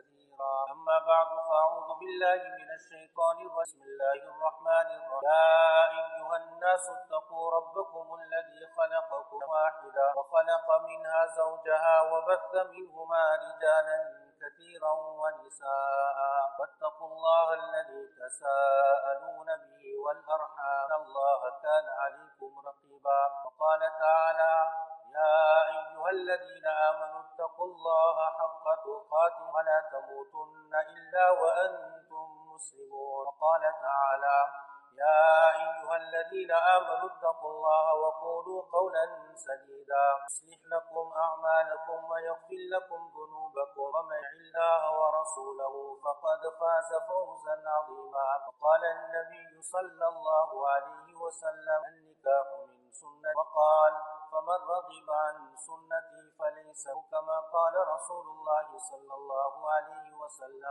أما 0.71 0.99
بعد 0.99 1.27
فأعوذ 1.47 1.89
بالله 1.99 2.41
من 2.60 2.69
الشيطان 2.80 3.38
الرجيم. 3.45 3.62
بسم 3.62 3.82
الله 3.82 4.19
الرحمن 4.34 4.88
الرحيم. 4.97 5.23
يا 5.23 5.89
أيها 5.89 6.38
الناس 6.38 6.89
اتقوا 6.89 7.51
ربكم 7.58 8.06
الذي 8.19 8.62
خلقكم 8.77 9.39
واحدا 9.49 10.08
وخلق 10.17 10.67
منها 10.89 11.25
زوجها 11.25 12.01
وبث 12.01 12.54
منهما 12.56 13.23
رجالا 13.45 13.97
كثيرا 14.41 14.91
ونساء. 15.21 16.19
واتقوا 16.60 17.08
الله 17.08 17.54
الذي 17.54 18.04
تساءلون 18.21 19.49
به 19.63 19.82
والأرحام. 20.06 20.86
إن 20.91 21.01
الله 21.01 21.41
كان 21.63 21.86
عليكم 22.04 22.51
رقيبا. 22.67 23.21
وقال 23.45 23.82
تعالى 23.99 24.54
يا 25.12 25.67
أيها 25.67 26.10
الذين 26.10 26.67
آمنوا 26.67 27.21
اتقوا 27.25 27.65
الله 27.65 28.15
حق 28.39 28.65
ولا 29.62 29.80
تموتن 29.93 30.74
إلا 30.89 31.32
وأنتم 31.32 32.28
مسلمون. 32.54 33.28
وقال 33.28 33.62
تعالى 33.62 34.39
يا 34.93 35.56
أيها 35.56 35.95
الذين 35.97 36.52
آمنوا 36.52 37.10
اتقوا 37.10 37.52
الله 37.52 37.93
وقولوا 37.93 38.62
قولا 38.71 39.06
سديدا. 39.36 40.06
يصلح 40.30 40.62
لكم 40.74 41.06
أعمالكم 41.26 42.00
ويغفر 42.12 42.62
لكم 42.76 43.02
ذنوبكم. 43.17 43.82
ومن 43.95 44.17
يطع 44.17 44.32
الله 44.41 44.82
ورسوله 45.00 45.74
فقد 46.04 46.41
فاز 46.60 46.89
فوزا 47.08 47.56
عظيما. 47.76 48.30
وقال 48.47 48.84
النبي 48.86 49.62
صلى 49.62 50.06
الله 50.13 50.69
عليه 50.69 51.10
وسلم 51.24 51.82
النكاح 51.91 52.47
من 52.67 52.91
سنة. 52.91 53.32
وقال 53.38 53.93
فمن 54.41 54.62
رغب 54.73 55.10
عن 55.10 55.56
سنتي 55.56 56.23
فليس 56.39 56.86
كما 57.12 57.39
قال 57.54 57.88
رسول 57.88 58.25
الله 58.25 58.80
صلى 58.89 59.13
الله 59.13 59.71
عليه 59.71 60.13
وسلم. 60.13 60.69